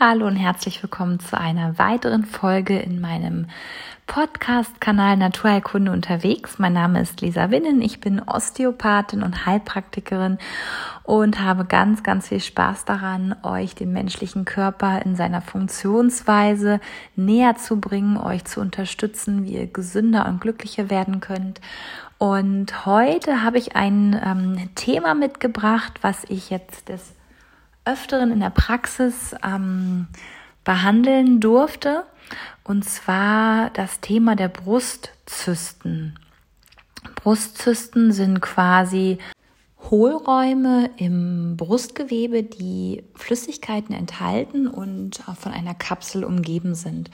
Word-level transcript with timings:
Hallo 0.00 0.28
und 0.28 0.36
herzlich 0.36 0.80
willkommen 0.80 1.18
zu 1.18 1.36
einer 1.36 1.76
weiteren 1.76 2.24
Folge 2.24 2.78
in 2.78 3.00
meinem 3.00 3.48
Podcast-Kanal 4.06 5.16
Naturheilkunde 5.16 5.90
unterwegs. 5.90 6.60
Mein 6.60 6.74
Name 6.74 7.00
ist 7.00 7.20
Lisa 7.20 7.50
Winnen, 7.50 7.82
ich 7.82 7.98
bin 7.98 8.22
Osteopathin 8.22 9.24
und 9.24 9.44
Heilpraktikerin 9.44 10.38
und 11.02 11.40
habe 11.40 11.64
ganz, 11.64 12.04
ganz 12.04 12.28
viel 12.28 12.38
Spaß 12.38 12.84
daran, 12.84 13.34
euch 13.42 13.74
den 13.74 13.92
menschlichen 13.92 14.44
Körper 14.44 15.02
in 15.02 15.16
seiner 15.16 15.42
Funktionsweise 15.42 16.78
näher 17.16 17.56
zu 17.56 17.80
bringen, 17.80 18.18
euch 18.18 18.44
zu 18.44 18.60
unterstützen, 18.60 19.42
wie 19.42 19.54
ihr 19.54 19.66
gesünder 19.66 20.26
und 20.26 20.40
glücklicher 20.40 20.90
werden 20.90 21.18
könnt. 21.18 21.60
Und 22.18 22.86
heute 22.86 23.42
habe 23.42 23.58
ich 23.58 23.74
ein 23.74 24.16
ähm, 24.24 24.70
Thema 24.76 25.14
mitgebracht, 25.14 25.94
was 26.02 26.22
ich 26.28 26.50
jetzt 26.50 26.88
des 26.88 27.17
Öfteren 27.88 28.30
in 28.30 28.40
der 28.40 28.50
Praxis 28.50 29.34
ähm, 29.44 30.08
behandeln 30.64 31.40
durfte. 31.40 32.04
Und 32.64 32.84
zwar 32.84 33.70
das 33.70 34.00
Thema 34.00 34.36
der 34.36 34.48
Brustzysten. 34.48 36.18
Brustzysten 37.14 38.12
sind 38.12 38.40
quasi 38.40 39.18
Hohlräume 39.90 40.90
im 40.98 41.56
Brustgewebe, 41.56 42.42
die 42.42 43.04
Flüssigkeiten 43.14 43.94
enthalten 43.94 44.68
und 44.68 45.22
von 45.38 45.52
einer 45.52 45.74
Kapsel 45.74 46.24
umgeben 46.24 46.74
sind. 46.74 47.10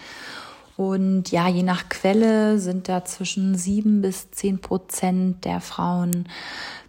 Und 0.76 1.30
ja, 1.30 1.46
je 1.46 1.62
nach 1.62 1.88
Quelle 1.88 2.58
sind 2.58 2.88
da 2.88 3.04
zwischen 3.04 3.54
sieben 3.54 4.02
bis 4.02 4.32
zehn 4.32 4.60
Prozent 4.60 5.44
der 5.44 5.60
Frauen 5.60 6.28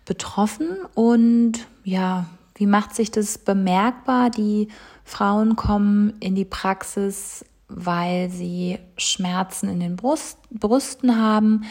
betroffen. 0.05 0.69
Und 0.95 1.67
ja, 1.83 2.25
wie 2.55 2.65
macht 2.65 2.95
sich 2.95 3.11
das 3.11 3.37
bemerkbar? 3.37 4.29
Die 4.29 4.69
Frauen 5.03 5.55
kommen 5.55 6.13
in 6.19 6.35
die 6.35 6.45
Praxis, 6.45 7.45
weil 7.67 8.29
sie 8.29 8.79
Schmerzen 8.97 9.69
in 9.69 9.79
den 9.79 9.95
Brust, 9.97 10.39
Brüsten 10.51 11.21
haben. 11.21 11.65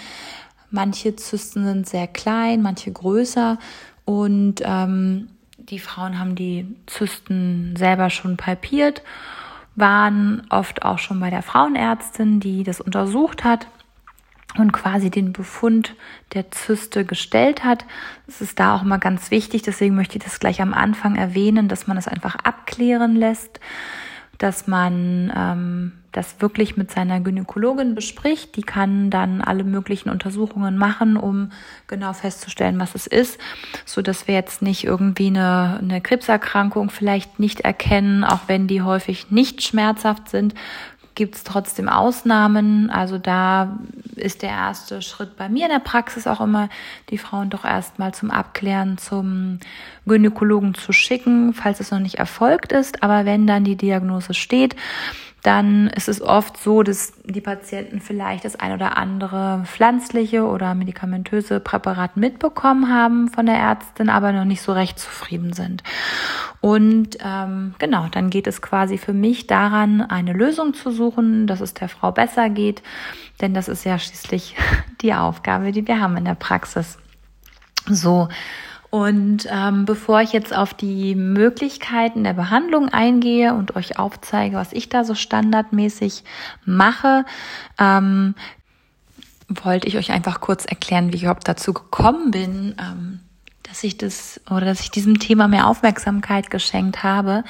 Manche 0.70 1.16
Zysten 1.16 1.64
sind 1.64 1.88
sehr 1.88 2.06
klein, 2.06 2.60
manche 2.60 2.92
größer. 2.92 3.58
Und 4.04 4.60
ähm, 4.64 5.28
die 5.56 5.78
Frauen 5.78 6.18
haben 6.18 6.34
die 6.34 6.66
Zysten 6.86 7.74
selber 7.76 8.10
schon 8.10 8.36
palpiert, 8.36 9.02
waren 9.76 10.46
oft 10.50 10.84
auch 10.84 10.98
schon 10.98 11.18
bei 11.18 11.30
der 11.30 11.42
Frauenärztin, 11.42 12.40
die 12.40 12.62
das 12.62 12.80
untersucht 12.80 13.42
hat 13.42 13.66
und 14.56 14.72
quasi 14.72 15.10
den 15.10 15.32
Befund 15.32 15.94
der 16.32 16.50
Zyste 16.50 17.04
gestellt 17.04 17.64
hat. 17.64 17.84
Es 18.26 18.40
ist 18.40 18.60
da 18.60 18.76
auch 18.76 18.82
mal 18.82 18.98
ganz 18.98 19.30
wichtig, 19.30 19.62
deswegen 19.62 19.94
möchte 19.94 20.18
ich 20.18 20.24
das 20.24 20.40
gleich 20.40 20.62
am 20.62 20.74
Anfang 20.74 21.16
erwähnen, 21.16 21.68
dass 21.68 21.86
man 21.86 21.96
es 21.96 22.08
einfach 22.08 22.36
abklären 22.36 23.16
lässt, 23.16 23.60
dass 24.38 24.66
man 24.66 25.32
ähm, 25.36 25.92
das 26.14 26.40
wirklich 26.40 26.76
mit 26.76 26.90
seiner 26.90 27.20
Gynäkologin 27.20 27.94
bespricht. 27.94 28.56
Die 28.56 28.62
kann 28.62 29.10
dann 29.10 29.40
alle 29.40 29.64
möglichen 29.64 30.10
Untersuchungen 30.10 30.76
machen, 30.76 31.16
um 31.16 31.50
genau 31.86 32.12
festzustellen, 32.12 32.78
was 32.78 32.94
es 32.94 33.06
ist, 33.06 33.38
so 33.84 34.02
dass 34.02 34.28
wir 34.28 34.34
jetzt 34.34 34.62
nicht 34.62 34.84
irgendwie 34.84 35.26
eine, 35.26 35.78
eine 35.80 36.00
Krebserkrankung 36.00 36.90
vielleicht 36.90 37.40
nicht 37.40 37.60
erkennen, 37.60 38.24
auch 38.24 38.42
wenn 38.46 38.66
die 38.66 38.82
häufig 38.82 39.30
nicht 39.30 39.62
schmerzhaft 39.62 40.28
sind, 40.28 40.54
gibt 41.14 41.36
es 41.36 41.44
trotzdem 41.44 41.88
Ausnahmen. 41.88 42.90
Also 42.90 43.18
da 43.18 43.78
ist 44.16 44.42
der 44.42 44.50
erste 44.50 45.02
Schritt 45.02 45.36
bei 45.36 45.48
mir 45.48 45.66
in 45.66 45.72
der 45.72 45.78
Praxis 45.78 46.26
auch 46.26 46.40
immer, 46.40 46.68
die 47.10 47.18
Frauen 47.18 47.50
doch 47.50 47.64
erstmal 47.64 48.14
zum 48.14 48.30
Abklären 48.30 48.98
zum 48.98 49.60
Gynäkologen 50.06 50.74
zu 50.74 50.92
schicken, 50.92 51.54
falls 51.54 51.80
es 51.80 51.90
noch 51.90 51.98
nicht 52.00 52.16
erfolgt 52.16 52.72
ist. 52.72 53.02
Aber 53.02 53.24
wenn 53.24 53.46
dann 53.46 53.64
die 53.64 53.76
Diagnose 53.76 54.34
steht, 54.34 54.76
dann 55.44 55.88
ist 55.88 56.08
es 56.08 56.22
oft 56.22 56.56
so, 56.56 56.82
dass 56.82 57.12
die 57.22 57.42
Patienten 57.42 58.00
vielleicht 58.00 58.46
das 58.46 58.56
ein 58.56 58.72
oder 58.72 58.96
andere 58.96 59.62
pflanzliche 59.66 60.46
oder 60.46 60.74
medikamentöse 60.74 61.60
Präparat 61.60 62.16
mitbekommen 62.16 62.88
haben 62.88 63.28
von 63.28 63.44
der 63.44 63.56
Ärztin, 63.56 64.08
aber 64.08 64.32
noch 64.32 64.46
nicht 64.46 64.62
so 64.62 64.72
recht 64.72 64.98
zufrieden 64.98 65.52
sind. 65.52 65.82
Und 66.62 67.18
ähm, 67.22 67.74
genau, 67.78 68.06
dann 68.10 68.30
geht 68.30 68.46
es 68.46 68.62
quasi 68.62 68.96
für 68.96 69.12
mich 69.12 69.46
daran, 69.46 70.00
eine 70.00 70.32
Lösung 70.32 70.72
zu 70.72 70.90
suchen, 70.90 71.46
dass 71.46 71.60
es 71.60 71.74
der 71.74 71.90
Frau 71.90 72.10
besser 72.10 72.48
geht, 72.48 72.82
denn 73.42 73.52
das 73.52 73.68
ist 73.68 73.84
ja 73.84 73.98
schließlich 73.98 74.56
die 75.02 75.12
Aufgabe, 75.12 75.72
die 75.72 75.86
wir 75.86 76.00
haben 76.00 76.16
in 76.16 76.24
der 76.24 76.36
Praxis. 76.36 76.96
So, 77.86 78.28
und 78.94 79.48
ähm, 79.50 79.86
bevor 79.86 80.20
ich 80.20 80.32
jetzt 80.32 80.54
auf 80.54 80.72
die 80.72 81.16
Möglichkeiten 81.16 82.22
der 82.22 82.34
Behandlung 82.34 82.90
eingehe 82.90 83.52
und 83.52 83.74
euch 83.74 83.98
aufzeige, 83.98 84.56
was 84.56 84.72
ich 84.72 84.88
da 84.88 85.02
so 85.02 85.16
standardmäßig 85.16 86.22
mache, 86.64 87.24
ähm, 87.76 88.36
wollte 89.48 89.88
ich 89.88 89.96
euch 89.96 90.12
einfach 90.12 90.40
kurz 90.40 90.64
erklären, 90.64 91.10
wie 91.10 91.16
ich 91.16 91.22
überhaupt 91.22 91.48
dazu 91.48 91.72
gekommen 91.72 92.30
bin, 92.30 92.76
ähm, 92.80 93.18
dass 93.64 93.82
ich 93.82 93.98
das 93.98 94.40
oder 94.48 94.64
dass 94.64 94.78
ich 94.78 94.92
diesem 94.92 95.18
Thema 95.18 95.48
mehr 95.48 95.66
Aufmerksamkeit 95.66 96.48
geschenkt 96.52 97.02
habe. 97.02 97.42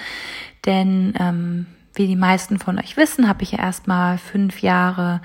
Denn 0.64 1.12
ähm, 1.20 1.66
wie 1.94 2.06
die 2.06 2.16
meisten 2.16 2.58
von 2.58 2.78
euch 2.78 2.96
wissen, 2.96 3.28
habe 3.28 3.42
ich 3.42 3.52
ja 3.52 3.58
erstmal 3.58 4.18
fünf 4.18 4.62
Jahre 4.62 5.20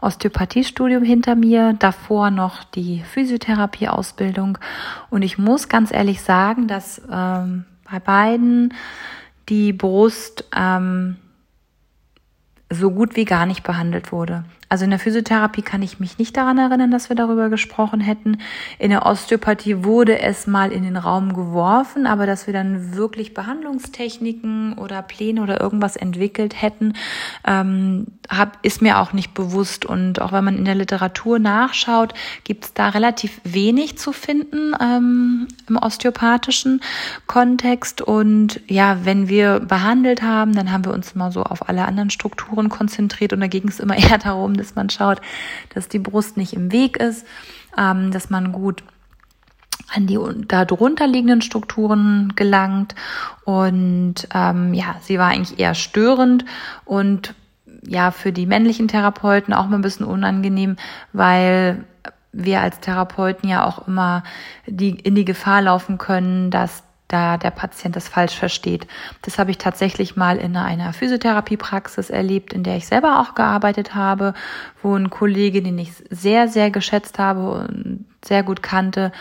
Osteopathiestudium 0.00 1.02
hinter 1.02 1.34
mir, 1.34 1.74
davor 1.78 2.30
noch 2.30 2.64
die 2.64 3.02
Physiotherapieausbildung. 3.02 4.58
Und 5.10 5.22
ich 5.22 5.38
muss 5.38 5.68
ganz 5.68 5.92
ehrlich 5.92 6.22
sagen, 6.22 6.68
dass 6.68 7.02
ähm, 7.10 7.64
bei 7.90 7.98
beiden 8.00 8.74
die 9.48 9.72
Brust 9.72 10.44
ähm, 10.56 11.16
so 12.70 12.90
gut 12.90 13.16
wie 13.16 13.24
gar 13.24 13.46
nicht 13.46 13.62
behandelt 13.62 14.12
wurde. 14.12 14.44
Also 14.68 14.84
in 14.84 14.90
der 14.90 14.98
Physiotherapie 14.98 15.62
kann 15.62 15.80
ich 15.82 16.00
mich 16.00 16.18
nicht 16.18 16.36
daran 16.36 16.58
erinnern, 16.58 16.90
dass 16.90 17.08
wir 17.08 17.14
darüber 17.14 17.48
gesprochen 17.48 18.00
hätten. 18.00 18.38
In 18.80 18.90
der 18.90 19.06
Osteopathie 19.06 19.84
wurde 19.84 20.18
es 20.18 20.48
mal 20.48 20.72
in 20.72 20.82
den 20.82 20.96
Raum 20.96 21.34
geworfen, 21.34 22.04
aber 22.04 22.26
dass 22.26 22.48
wir 22.48 22.54
dann 22.54 22.96
wirklich 22.96 23.32
Behandlungstechniken 23.32 24.72
oder 24.72 25.02
Pläne 25.02 25.42
oder 25.42 25.60
irgendwas 25.60 25.94
entwickelt 25.94 26.60
hätten, 26.60 26.94
ähm, 27.46 28.06
hab, 28.28 28.58
ist 28.64 28.82
mir 28.82 28.98
auch 28.98 29.12
nicht 29.12 29.34
bewusst. 29.34 29.84
Und 29.84 30.20
auch 30.20 30.32
wenn 30.32 30.44
man 30.44 30.58
in 30.58 30.64
der 30.64 30.74
Literatur 30.74 31.38
nachschaut, 31.38 32.12
gibt 32.42 32.64
es 32.64 32.74
da 32.74 32.88
relativ 32.88 33.40
wenig 33.44 33.98
zu 33.98 34.10
finden 34.10 34.72
ähm, 34.80 35.46
im 35.68 35.76
osteopathischen 35.76 36.80
Kontext. 37.28 38.02
Und 38.02 38.60
ja, 38.66 38.98
wenn 39.04 39.28
wir 39.28 39.60
behandelt 39.60 40.22
haben, 40.22 40.56
dann 40.56 40.72
haben 40.72 40.84
wir 40.84 40.92
uns 40.92 41.14
mal 41.14 41.30
so 41.30 41.44
auf 41.44 41.68
alle 41.68 41.84
anderen 41.84 42.10
Strukturen 42.10 42.55
konzentriert 42.68 43.32
und 43.32 43.40
da 43.40 43.46
ging 43.46 43.68
es 43.68 43.80
immer 43.80 43.96
eher 43.98 44.18
darum, 44.18 44.54
dass 44.54 44.74
man 44.74 44.90
schaut, 44.90 45.20
dass 45.74 45.88
die 45.88 45.98
Brust 45.98 46.36
nicht 46.36 46.52
im 46.52 46.72
Weg 46.72 46.96
ist, 46.96 47.26
ähm, 47.78 48.10
dass 48.10 48.30
man 48.30 48.52
gut 48.52 48.82
an 49.94 50.06
die 50.06 50.18
darunter 50.48 51.06
liegenden 51.06 51.42
Strukturen 51.42 52.32
gelangt. 52.34 52.94
Und 53.44 54.28
ähm, 54.34 54.74
ja, 54.74 54.96
sie 55.00 55.18
war 55.18 55.28
eigentlich 55.28 55.58
eher 55.58 55.74
störend 55.74 56.44
und 56.84 57.34
ja, 57.86 58.10
für 58.10 58.32
die 58.32 58.46
männlichen 58.46 58.88
Therapeuten 58.88 59.54
auch 59.54 59.66
mal 59.68 59.76
ein 59.76 59.82
bisschen 59.82 60.06
unangenehm, 60.06 60.76
weil 61.12 61.84
wir 62.32 62.60
als 62.60 62.80
Therapeuten 62.80 63.48
ja 63.48 63.64
auch 63.64 63.86
immer 63.86 64.24
die, 64.66 64.90
in 64.90 65.14
die 65.14 65.24
Gefahr 65.24 65.62
laufen 65.62 65.98
können, 65.98 66.50
dass 66.50 66.82
da 67.08 67.36
der 67.36 67.50
Patient 67.50 67.94
das 67.94 68.08
falsch 68.08 68.34
versteht. 68.34 68.86
Das 69.22 69.38
habe 69.38 69.50
ich 69.50 69.58
tatsächlich 69.58 70.16
mal 70.16 70.38
in 70.38 70.56
einer 70.56 70.92
Physiotherapiepraxis 70.92 72.10
erlebt, 72.10 72.52
in 72.52 72.62
der 72.62 72.76
ich 72.76 72.86
selber 72.86 73.20
auch 73.20 73.34
gearbeitet 73.34 73.94
habe, 73.94 74.34
wo 74.82 74.94
ein 74.94 75.10
Kollege, 75.10 75.62
den 75.62 75.78
ich 75.78 75.92
sehr, 76.10 76.48
sehr 76.48 76.70
geschätzt 76.70 77.18
habe 77.18 77.50
und 77.50 78.04
sehr 78.24 78.42
gut 78.42 78.62
kannte, 78.62 79.12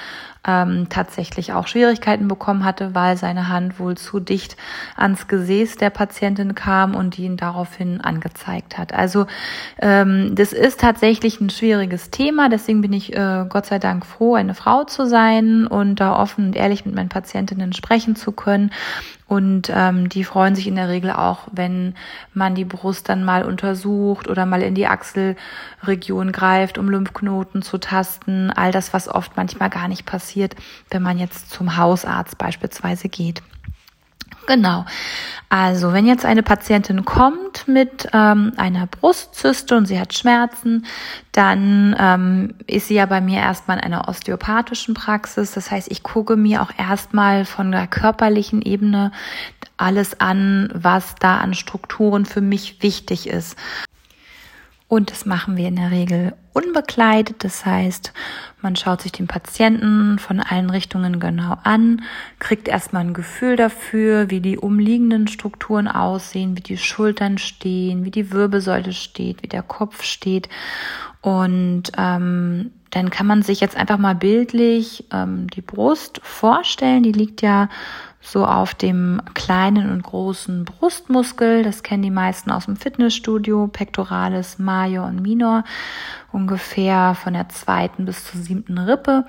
ähm, 0.46 0.88
tatsächlich 0.90 1.54
auch 1.54 1.68
Schwierigkeiten 1.68 2.28
bekommen 2.28 2.64
hatte, 2.64 2.94
weil 2.94 3.18
seine 3.18 3.50
Hand 3.50 3.80
wohl 3.80 3.96
zu 3.98 4.20
dicht 4.20 4.58
ans 4.96 5.28
Gesäß 5.28 5.78
der 5.78 5.90
Patientin 5.90 6.56
kam 6.56 6.96
und 6.96 7.18
ihn 7.18 7.38
daraufhin 7.38 8.02
angezeigt 8.02 8.78
hat. 8.78 8.94
Also 8.94 9.26
ähm, 9.82 10.36
das 10.36 10.54
ist 10.54 10.80
tatsächlich 10.80 11.42
ein 11.42 11.50
schwieriges 11.50 12.12
Thema, 12.12 12.50
deswegen 12.50 12.82
bin 12.82 12.94
ich 12.94 13.16
äh, 13.16 13.46
Gott 13.50 13.66
sei 13.66 13.80
Dank 13.80 14.06
froh, 14.06 14.36
eine 14.36 14.54
Frau 14.54 14.84
zu 14.84 15.08
sein 15.08 15.68
und 15.68 16.00
da 16.00 16.16
offen 16.16 16.48
und 16.48 16.56
ehrlich 16.56 16.86
mit 16.86 16.96
meinen 16.96 17.10
Patientinnen 17.10 17.74
sprechen 17.74 18.16
zu 18.16 18.32
können 18.32 18.72
und 19.28 19.72
ähm, 19.74 20.08
die 20.08 20.24
freuen 20.24 20.54
sich 20.54 20.68
in 20.68 20.76
der 20.76 20.88
Regel 20.88 21.10
auch, 21.10 21.48
wenn 21.52 21.96
man 22.34 22.54
die 22.54 22.66
Brust 22.66 23.10
dann 23.10 23.24
mal 23.24 23.44
untersucht 23.44 24.28
oder 24.28 24.46
mal 24.46 24.62
in 24.62 24.76
die 24.76 24.86
Achselregion 24.86 26.32
greift, 26.32 26.78
um 26.78 26.90
Lymphknoten 26.90 27.64
zu 27.64 27.80
tasten. 27.80 28.52
All 28.52 28.72
das, 28.72 28.94
was 28.94 29.08
oft 29.08 29.36
manchmal 29.36 29.72
gar 29.72 29.88
nicht 29.88 30.06
passiert, 30.06 30.35
wenn 30.90 31.02
man 31.02 31.18
jetzt 31.18 31.50
zum 31.52 31.78
Hausarzt 31.78 32.38
beispielsweise 32.38 33.10
geht. 33.10 33.42
Genau. 34.48 34.86
Also, 35.50 35.94
wenn 35.94 36.06
jetzt 36.06 36.26
eine 36.26 36.44
Patientin 36.44 37.06
kommt 37.06 37.68
mit 37.68 38.08
ähm, 38.14 38.54
einer 38.58 38.88
Brustzyste 38.88 39.76
und 39.76 39.86
sie 39.86 40.00
hat 40.00 40.14
Schmerzen, 40.14 40.86
dann 41.32 41.96
ähm, 42.00 42.54
ist 42.68 42.88
sie 42.88 42.96
ja 42.96 43.06
bei 43.06 43.22
mir 43.22 43.40
erstmal 43.40 43.78
in 43.78 43.84
einer 43.84 44.08
osteopathischen 44.08 44.94
Praxis. 44.94 45.54
Das 45.54 45.72
heißt, 45.72 45.90
ich 45.92 46.04
gucke 46.04 46.36
mir 46.36 46.62
auch 46.62 46.72
erstmal 46.78 47.46
von 47.46 47.72
der 47.72 47.88
körperlichen 47.88 48.62
Ebene 48.62 49.12
alles 49.78 50.20
an, 50.20 50.70
was 50.74 51.16
da 51.16 51.38
an 51.38 51.54
Strukturen 51.54 52.26
für 52.26 52.42
mich 52.42 52.82
wichtig 52.82 53.28
ist. 53.28 53.58
Und 54.88 55.10
das 55.10 55.26
machen 55.26 55.58
wir 55.58 55.68
in 55.68 55.78
der 55.78 55.90
Regel 55.90 56.34
unbekleidet. 56.54 57.44
Das 57.44 57.66
heißt, 57.66 58.14
man 58.62 58.76
schaut 58.76 59.02
sich 59.02 59.12
den 59.12 59.28
Patienten 59.28 60.20
von 60.20 60.40
allen 60.40 60.70
Richtungen 60.70 61.20
genau 61.20 61.58
an, 61.64 62.04
kriegt 62.40 62.68
erstmal 62.68 63.04
ein 63.04 63.14
Gefühl 63.16 63.56
dafür, 63.56 64.30
wie 64.30 64.42
die 64.42 64.58
umliegenden 64.58 65.28
Strukturen 65.28 65.88
aussehen, 65.88 66.56
wie 66.56 66.62
die 66.62 66.78
Schultern 66.78 67.40
stehen, 67.40 68.06
wie 68.06 68.12
die 68.12 68.32
Wirbelsäule 68.32 68.94
steht, 68.94 69.42
wie 69.42 69.48
der 69.48 69.64
Kopf 69.64 70.04
steht. 70.04 70.50
Und 71.22 71.92
ähm, 71.98 72.72
dann 72.92 73.10
kann 73.10 73.26
man 73.26 73.42
sich 73.42 73.60
jetzt 73.60 73.76
einfach 73.76 73.98
mal 73.98 74.16
bildlich 74.16 75.06
ähm, 75.12 75.48
die 75.50 75.62
Brust 75.62 76.22
vorstellen. 76.24 77.02
Die 77.02 77.12
liegt 77.12 77.42
ja 77.42 77.70
so 78.26 78.46
auf 78.46 78.74
dem 78.74 79.22
kleinen 79.36 79.92
und 79.92 80.02
großen 80.02 80.66
Brustmuskel. 80.66 81.64
Das 81.64 81.84
kennen 81.84 82.02
die 82.02 82.12
meisten 82.12 82.50
aus 82.50 82.66
dem 82.66 82.76
Fitnessstudio, 82.76 83.68
Pectoralis, 83.68 84.58
Major 84.58 85.06
und 85.06 85.22
Minor, 85.22 85.64
ungefähr 86.32 87.16
von 87.16 87.34
der 87.34 87.50
zweiten 87.50 88.06
bis 88.06 88.26
zur 88.26 88.42
siebten 88.42 88.80
Rippe. 88.80 89.26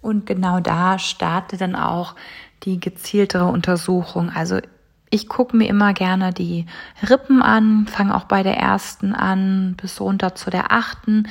Und 0.00 0.24
genau 0.24 0.60
da 0.60 0.98
startet 0.98 1.60
dann 1.60 1.76
auch 1.76 2.14
die 2.62 2.80
gezieltere 2.80 3.44
Untersuchung. 3.44 4.30
Also 4.30 4.60
ich 5.10 5.28
gucke 5.28 5.56
mir 5.56 5.68
immer 5.68 5.92
gerne 5.92 6.32
die 6.32 6.66
Rippen 7.08 7.42
an, 7.42 7.86
fange 7.86 8.14
auch 8.14 8.24
bei 8.24 8.42
der 8.42 8.56
ersten 8.56 9.14
an 9.14 9.74
bis 9.80 10.00
runter 10.00 10.34
zu 10.34 10.50
der 10.50 10.72
achten. 10.72 11.28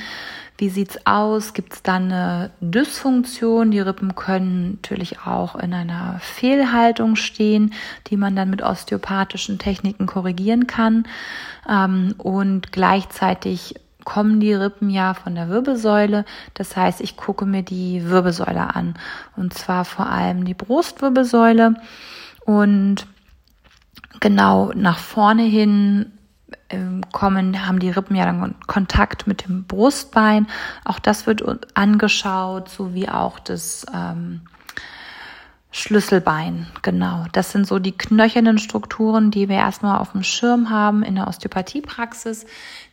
Wie 0.60 0.68
sieht's 0.68 1.06
aus? 1.06 1.54
Gibt 1.54 1.72
es 1.72 1.82
da 1.82 1.94
eine 1.94 2.50
Dysfunktion? 2.60 3.70
Die 3.70 3.80
Rippen 3.80 4.14
können 4.14 4.72
natürlich 4.72 5.20
auch 5.20 5.54
in 5.54 5.72
einer 5.72 6.18
Fehlhaltung 6.20 7.16
stehen, 7.16 7.72
die 8.08 8.18
man 8.18 8.36
dann 8.36 8.50
mit 8.50 8.60
osteopathischen 8.60 9.58
Techniken 9.58 10.04
korrigieren 10.04 10.66
kann. 10.66 11.08
Ähm, 11.66 12.14
und 12.18 12.72
gleichzeitig 12.72 13.76
kommen 14.04 14.38
die 14.38 14.52
Rippen 14.52 14.90
ja 14.90 15.14
von 15.14 15.34
der 15.34 15.48
Wirbelsäule. 15.48 16.26
Das 16.52 16.76
heißt, 16.76 17.00
ich 17.00 17.16
gucke 17.16 17.46
mir 17.46 17.62
die 17.62 18.10
Wirbelsäule 18.10 18.74
an. 18.76 18.96
Und 19.36 19.54
zwar 19.54 19.86
vor 19.86 20.10
allem 20.10 20.44
die 20.44 20.52
Brustwirbelsäule. 20.52 21.72
Und 22.44 23.06
genau 24.20 24.72
nach 24.74 24.98
vorne 24.98 25.44
hin 25.44 26.12
kommen, 27.12 27.66
haben 27.66 27.78
die 27.78 27.90
Rippen 27.90 28.16
ja 28.16 28.24
dann 28.24 28.54
Kontakt 28.66 29.26
mit 29.26 29.46
dem 29.46 29.64
Brustbein. 29.64 30.46
Auch 30.84 30.98
das 30.98 31.26
wird 31.26 31.42
angeschaut, 31.76 32.68
sowie 32.68 33.08
auch 33.08 33.38
das 33.38 33.86
ähm, 33.94 34.42
Schlüsselbein. 35.72 36.66
Genau, 36.82 37.24
das 37.32 37.52
sind 37.52 37.66
so 37.66 37.78
die 37.78 37.96
knöchernen 37.96 38.58
Strukturen, 38.58 39.30
die 39.30 39.48
wir 39.48 39.56
erstmal 39.56 39.98
auf 39.98 40.12
dem 40.12 40.22
Schirm 40.22 40.70
haben 40.70 41.02
in 41.02 41.16
der 41.16 41.28
Osteopathiepraxis 41.28 42.46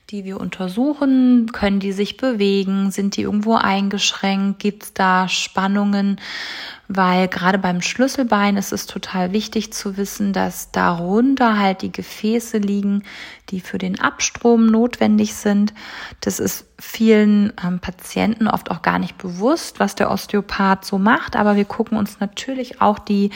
die 0.10 0.24
wir 0.24 0.40
untersuchen. 0.40 1.52
Können 1.52 1.80
die 1.80 1.92
sich 1.92 2.18
bewegen? 2.18 2.92
Sind 2.92 3.18
die 3.18 3.24
irgendwo 3.24 3.56
eingeschränkt? 3.56 4.60
Gibt 4.60 4.84
es 4.84 4.94
da 4.94 5.28
Spannungen? 5.28 6.20
Weil 6.88 7.28
gerade 7.28 7.58
beim 7.58 7.82
Schlüsselbein 7.82 8.56
ist 8.56 8.72
es 8.72 8.86
total 8.86 9.34
wichtig 9.34 9.74
zu 9.74 9.98
wissen, 9.98 10.32
dass 10.32 10.72
darunter 10.72 11.60
halt 11.60 11.82
die 11.82 11.92
Gefäße 11.92 12.58
liegen, 12.58 13.04
die 13.50 13.62
für 13.62 13.78
den 13.78 14.00
Abstrom 14.00 14.68
notwendig 14.68 15.36
sind. 15.36 15.74
Das 16.22 16.40
ist 16.40 16.66
vielen 16.80 17.54
ähm, 17.64 17.80
Patienten 17.80 18.48
oft 18.48 18.70
auch 18.70 18.82
gar 18.82 19.00
nicht 19.00 19.18
bewusst, 19.18 19.80
was 19.80 19.96
der 19.96 20.12
Osteopath 20.12 20.86
so 20.86 20.98
macht, 20.98 21.36
aber 21.36 21.56
wir 21.56 21.66
gucken 21.66 21.98
uns 21.98 22.20
natürlich 22.20 22.82
auch 22.82 23.00
die 23.00 23.32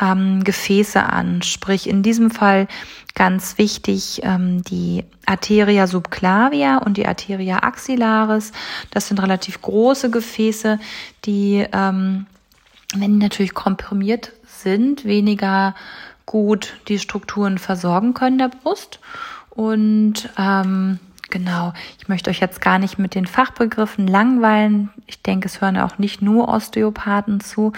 ähm, 0.00 0.44
Gefäße 0.44 1.02
an. 1.02 1.42
Sprich, 1.42 1.88
in 1.88 2.02
diesem 2.02 2.30
Fall 2.30 2.68
ganz 3.14 3.56
wichtig 3.58 4.20
ähm, 4.24 4.62
die 4.62 5.04
Arteria 5.26 5.86
subclavia 5.86 6.78
und 6.78 6.96
die 6.96 7.06
Arteria 7.06 7.62
axillaris. 7.62 8.52
Das 8.90 9.08
sind 9.08 9.22
relativ 9.22 9.62
große 9.62 10.10
Gefäße, 10.10 10.78
die, 11.24 11.66
ähm, 11.72 12.26
wenn 12.94 13.12
die 13.12 13.24
natürlich 13.24 13.54
komprimiert 13.54 14.32
sind, 14.44 15.04
weniger 15.04 15.74
gut 16.26 16.74
die 16.88 16.98
Strukturen 16.98 17.58
versorgen 17.58 18.14
können 18.14 18.38
der 18.38 18.48
Brust. 18.48 19.00
Und 19.54 20.28
ähm, 20.38 20.98
Genau, 21.32 21.72
ich 21.98 22.08
möchte 22.08 22.28
euch 22.28 22.40
jetzt 22.40 22.60
gar 22.60 22.78
nicht 22.78 22.98
mit 22.98 23.14
den 23.14 23.24
Fachbegriffen 23.24 24.06
langweilen. 24.06 24.90
Ich 25.06 25.22
denke, 25.22 25.46
es 25.46 25.62
hören 25.62 25.78
auch 25.78 25.96
nicht 25.96 26.20
nur 26.20 26.46
Osteopathen 26.48 27.40
zu. 27.40 27.72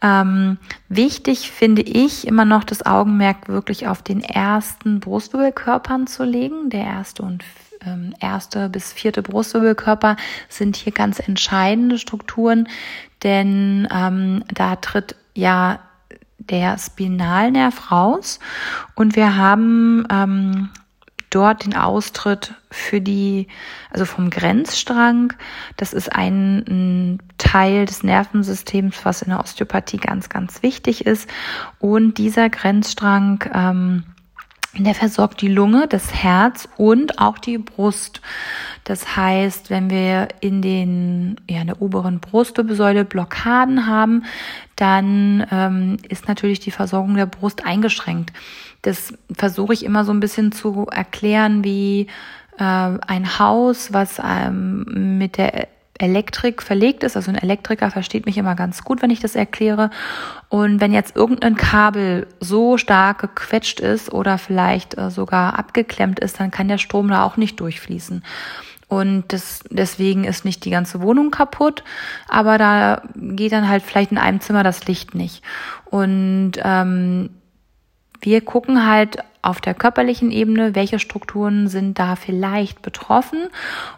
Ähm, 0.00 0.56
wichtig 0.88 1.50
finde 1.50 1.82
ich 1.82 2.26
immer 2.26 2.46
noch 2.46 2.64
das 2.64 2.86
Augenmerk 2.86 3.46
wirklich 3.46 3.88
auf 3.88 4.00
den 4.00 4.22
ersten 4.22 5.00
Brustwirbelkörpern 5.00 6.06
zu 6.06 6.24
legen. 6.24 6.70
Der 6.70 6.84
erste 6.84 7.24
und 7.24 7.44
ähm, 7.84 8.14
erste 8.20 8.70
bis 8.70 8.90
vierte 8.90 9.20
Brustwirbelkörper 9.20 10.16
sind 10.48 10.74
hier 10.74 10.92
ganz 10.92 11.18
entscheidende 11.18 11.98
Strukturen, 11.98 12.68
denn 13.22 13.86
ähm, 13.92 14.44
da 14.54 14.76
tritt 14.76 15.14
ja 15.34 15.80
der 16.38 16.78
Spinalnerv 16.78 17.90
raus 17.90 18.38
und 18.94 19.14
wir 19.14 19.36
haben 19.36 20.06
ähm, 20.10 20.70
dort 21.30 21.64
den 21.64 21.76
Austritt 21.76 22.54
für 22.70 23.00
die, 23.00 23.48
also 23.90 24.04
vom 24.04 24.30
Grenzstrang. 24.30 25.32
Das 25.76 25.92
ist 25.92 26.12
ein, 26.12 26.64
ein, 26.68 27.18
Teil 27.38 27.86
des 27.86 28.02
Nervensystems, 28.02 29.04
was 29.04 29.22
in 29.22 29.30
der 29.30 29.40
Osteopathie 29.40 29.96
ganz, 29.96 30.28
ganz 30.28 30.62
wichtig 30.62 31.06
ist. 31.06 31.30
Und 31.78 32.18
dieser 32.18 32.50
Grenzstrang, 32.50 33.44
ähm, 33.54 34.04
der 34.84 34.94
versorgt 34.94 35.40
die 35.40 35.48
Lunge, 35.48 35.86
das 35.88 36.14
Herz 36.14 36.68
und 36.76 37.18
auch 37.18 37.38
die 37.38 37.58
Brust. 37.58 38.20
Das 38.84 39.16
heißt, 39.16 39.70
wenn 39.70 39.90
wir 39.90 40.28
in 40.40 40.62
den 40.62 41.40
ja, 41.48 41.60
in 41.60 41.66
der 41.66 41.82
oberen 41.82 42.20
Brustwirbelsäule 42.20 43.04
Blockaden 43.04 43.86
haben, 43.86 44.24
dann 44.76 45.46
ähm, 45.50 45.96
ist 46.08 46.28
natürlich 46.28 46.60
die 46.60 46.70
Versorgung 46.70 47.14
der 47.14 47.26
Brust 47.26 47.66
eingeschränkt. 47.66 48.32
Das 48.82 49.12
versuche 49.32 49.74
ich 49.74 49.84
immer 49.84 50.04
so 50.04 50.12
ein 50.12 50.20
bisschen 50.20 50.52
zu 50.52 50.86
erklären, 50.86 51.64
wie 51.64 52.06
äh, 52.58 52.62
ein 52.62 53.38
Haus, 53.38 53.92
was 53.92 54.20
ähm, 54.24 55.18
mit 55.18 55.36
der 55.36 55.68
Elektrik 55.98 56.62
verlegt 56.62 57.02
ist. 57.02 57.16
Also 57.16 57.30
ein 57.30 57.38
Elektriker 57.38 57.90
versteht 57.90 58.26
mich 58.26 58.38
immer 58.38 58.54
ganz 58.54 58.84
gut, 58.84 59.02
wenn 59.02 59.10
ich 59.10 59.20
das 59.20 59.34
erkläre. 59.34 59.90
Und 60.48 60.80
wenn 60.80 60.92
jetzt 60.92 61.16
irgendein 61.16 61.56
Kabel 61.56 62.26
so 62.40 62.78
stark 62.78 63.20
gequetscht 63.20 63.80
ist 63.80 64.12
oder 64.12 64.38
vielleicht 64.38 64.96
äh, 64.96 65.10
sogar 65.10 65.58
abgeklemmt 65.58 66.20
ist, 66.20 66.40
dann 66.40 66.50
kann 66.50 66.68
der 66.68 66.78
Strom 66.78 67.08
da 67.08 67.24
auch 67.24 67.36
nicht 67.36 67.60
durchfließen. 67.60 68.22
Und 68.88 69.24
das, 69.34 69.60
deswegen 69.68 70.24
ist 70.24 70.46
nicht 70.46 70.64
die 70.64 70.70
ganze 70.70 71.02
Wohnung 71.02 71.30
kaputt, 71.30 71.84
aber 72.26 72.56
da 72.56 73.02
geht 73.14 73.52
dann 73.52 73.68
halt 73.68 73.82
vielleicht 73.82 74.12
in 74.12 74.18
einem 74.18 74.40
Zimmer 74.40 74.62
das 74.62 74.86
Licht 74.86 75.14
nicht. 75.14 75.42
Und 75.84 76.52
ähm, 76.62 77.28
wir 78.20 78.40
gucken 78.40 78.86
halt 78.86 79.18
auf 79.40 79.60
der 79.60 79.74
körperlichen 79.74 80.30
Ebene, 80.30 80.74
welche 80.74 80.98
Strukturen 80.98 81.68
sind 81.68 81.98
da 81.98 82.16
vielleicht 82.16 82.82
betroffen 82.82 83.48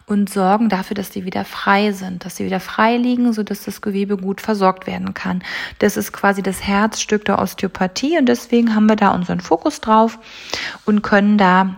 und 0.06 0.30
sorgen 0.30 0.68
dafür, 0.68 0.94
dass 0.94 1.10
die 1.10 1.24
wieder 1.24 1.44
frei 1.44 1.92
sind, 1.92 2.24
dass 2.24 2.36
sie 2.36 2.44
wieder 2.44 2.60
frei 2.60 2.96
liegen, 2.96 3.32
so 3.32 3.42
dass 3.42 3.64
das 3.64 3.80
Gewebe 3.80 4.16
gut 4.16 4.40
versorgt 4.40 4.86
werden 4.86 5.14
kann. 5.14 5.42
Das 5.78 5.96
ist 5.96 6.12
quasi 6.12 6.42
das 6.42 6.62
Herzstück 6.62 7.24
der 7.24 7.38
Osteopathie 7.38 8.18
und 8.18 8.26
deswegen 8.26 8.74
haben 8.74 8.88
wir 8.88 8.96
da 8.96 9.12
unseren 9.12 9.40
Fokus 9.40 9.80
drauf 9.80 10.18
und 10.84 11.02
können 11.02 11.38
da 11.38 11.76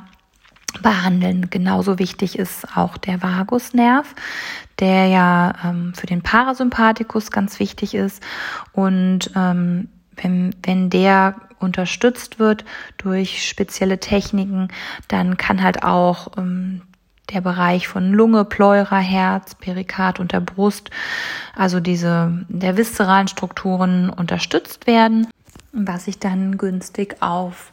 behandeln. 0.83 1.49
Genauso 1.51 1.99
wichtig 1.99 2.39
ist 2.39 2.67
auch 2.77 2.97
der 2.97 3.23
Vagusnerv, 3.23 4.15
der 4.81 5.07
ja 5.07 5.53
ähm, 5.65 5.93
für 5.95 6.07
den 6.07 6.23
Parasympathikus 6.23 7.31
ganz 7.31 7.61
wichtig 7.61 7.95
ist 7.95 8.23
und 8.73 9.31
ähm, 9.37 9.89
wenn, 10.17 10.55
wenn 10.63 10.91
der 10.91 11.37
unterstützt 11.59 12.39
wird 12.39 12.65
durch 12.99 13.49
spezielle 13.49 13.99
Techniken, 13.99 14.69
dann 15.09 15.37
kann 15.37 15.63
halt 15.63 15.85
auch 15.85 16.37
ähm, 16.37 16.83
der 17.33 17.41
Bereich 17.41 17.89
von 17.89 18.13
Lunge, 18.13 18.45
Pleura, 18.45 18.99
Herz, 18.99 19.55
Perikard 19.55 20.21
und 20.21 20.33
der 20.33 20.41
Brust, 20.41 20.91
also 21.55 21.81
diese 21.81 22.45
der 22.49 22.77
viszeralen 22.77 23.29
Strukturen 23.29 24.11
unterstützt 24.11 24.87
werden, 24.87 25.29
was 25.73 26.05
sich 26.05 26.19
dann 26.19 26.59
günstig 26.59 27.17
auf 27.21 27.71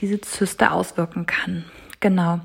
diese 0.00 0.20
Zyste 0.20 0.72
auswirken 0.72 1.26
kann. 1.26 1.64
Genau. 2.00 2.40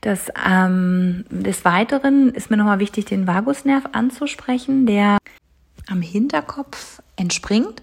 Das, 0.00 0.30
ähm, 0.46 1.24
des 1.30 1.64
Weiteren 1.64 2.30
ist 2.30 2.50
mir 2.50 2.58
nochmal 2.58 2.78
wichtig, 2.78 3.06
den 3.06 3.26
Vagusnerv 3.26 3.84
anzusprechen, 3.92 4.84
der 4.86 5.16
am 5.88 6.02
Hinterkopf 6.02 7.00
entspringt 7.16 7.80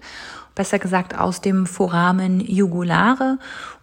besser 0.54 0.78
gesagt 0.78 1.18
aus 1.18 1.40
dem 1.40 1.66
Foramen 1.66 2.40
jugulare 2.40 3.38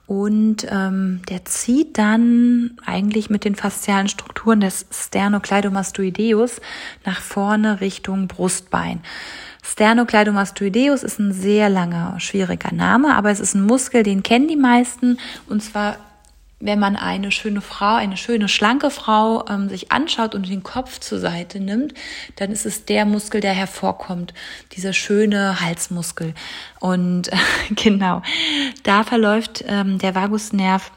und 0.10 0.66
ähm, 0.72 1.22
der 1.30 1.46
zieht 1.46 2.00
dann 2.00 2.72
eigentlich 2.84 3.30
mit 3.30 3.46
den 3.46 3.54
faszialen 3.54 4.08
Strukturen 4.08 4.60
des 4.60 4.88
Sternocleidomastoideus 4.92 6.62
nach 7.06 7.22
vorne 7.22 7.80
Richtung 7.80 8.28
Brustbein. 8.28 9.02
Sternocleidomastoideus 9.62 11.04
ist 11.04 11.20
ein 11.20 11.32
sehr 11.32 11.70
langer, 11.70 12.20
schwieriger 12.20 12.74
Name, 12.74 13.16
aber 13.16 13.30
es 13.30 13.40
ist 13.40 13.54
ein 13.54 13.68
Muskel, 13.68 14.02
den 14.02 14.24
kennen 14.24 14.48
die 14.48 14.56
meisten 14.56 15.20
und 15.48 15.62
zwar 15.62 15.98
wenn 16.60 16.80
man 16.80 16.96
eine 16.96 17.32
schöne 17.32 17.62
Frau, 17.62 17.96
eine 17.96 18.18
schöne, 18.18 18.50
schlanke 18.50 18.92
Frau 18.92 19.46
ähm, 19.48 19.70
sich 19.70 19.92
anschaut 19.92 20.36
und 20.36 20.50
den 20.50 20.64
Kopf 20.64 21.00
zur 21.00 21.20
Seite 21.20 21.60
nimmt, 21.60 21.94
dann 22.36 22.52
ist 22.52 22.66
es 22.66 22.86
der 22.86 23.06
Muskel, 23.06 23.42
der 23.42 23.54
hervorkommt, 23.54 24.34
dieser 24.74 24.94
schöne 24.94 25.62
Halsmuskel. 25.62 26.34
Und 26.80 27.32
äh, 27.32 27.38
genau, 27.76 28.22
da 28.84 29.04
verläuft 29.04 29.64
ähm, 29.68 30.00
der 30.00 30.16
Vagusnerv 30.16 30.92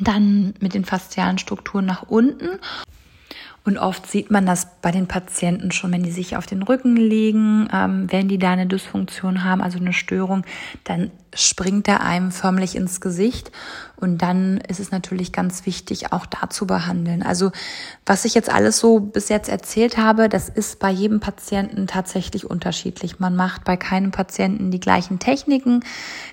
dann 0.00 0.54
mit 0.58 0.74
den 0.74 0.84
faszialen 0.84 1.38
Strukturen 1.38 1.86
nach 1.86 2.02
unten 2.02 2.58
und 3.64 3.78
oft 3.78 4.06
sieht 4.06 4.30
man 4.30 4.44
das 4.44 4.68
bei 4.82 4.90
den 4.90 5.06
Patienten 5.06 5.70
schon, 5.72 5.90
wenn 5.92 6.02
die 6.02 6.10
sich 6.10 6.36
auf 6.36 6.44
den 6.44 6.62
Rücken 6.62 6.96
legen, 6.96 7.66
ähm, 7.72 8.06
wenn 8.10 8.28
die 8.28 8.38
da 8.38 8.50
eine 8.50 8.66
Dysfunktion 8.66 9.42
haben, 9.42 9.62
also 9.62 9.78
eine 9.78 9.94
Störung, 9.94 10.44
dann 10.84 11.10
springt 11.34 11.88
er 11.88 12.02
einem 12.02 12.30
förmlich 12.30 12.76
ins 12.76 13.00
Gesicht. 13.00 13.50
Und 13.96 14.18
dann 14.18 14.58
ist 14.58 14.80
es 14.80 14.90
natürlich 14.90 15.32
ganz 15.32 15.64
wichtig, 15.64 16.12
auch 16.12 16.26
da 16.26 16.50
zu 16.50 16.66
behandeln. 16.66 17.22
Also 17.22 17.52
was 18.04 18.26
ich 18.26 18.34
jetzt 18.34 18.52
alles 18.52 18.78
so 18.78 19.00
bis 19.00 19.30
jetzt 19.30 19.48
erzählt 19.48 19.96
habe, 19.96 20.28
das 20.28 20.50
ist 20.50 20.78
bei 20.78 20.90
jedem 20.90 21.20
Patienten 21.20 21.86
tatsächlich 21.86 22.48
unterschiedlich. 22.48 23.18
Man 23.18 23.34
macht 23.34 23.64
bei 23.64 23.78
keinem 23.78 24.10
Patienten 24.10 24.70
die 24.70 24.80
gleichen 24.80 25.18
Techniken, 25.18 25.80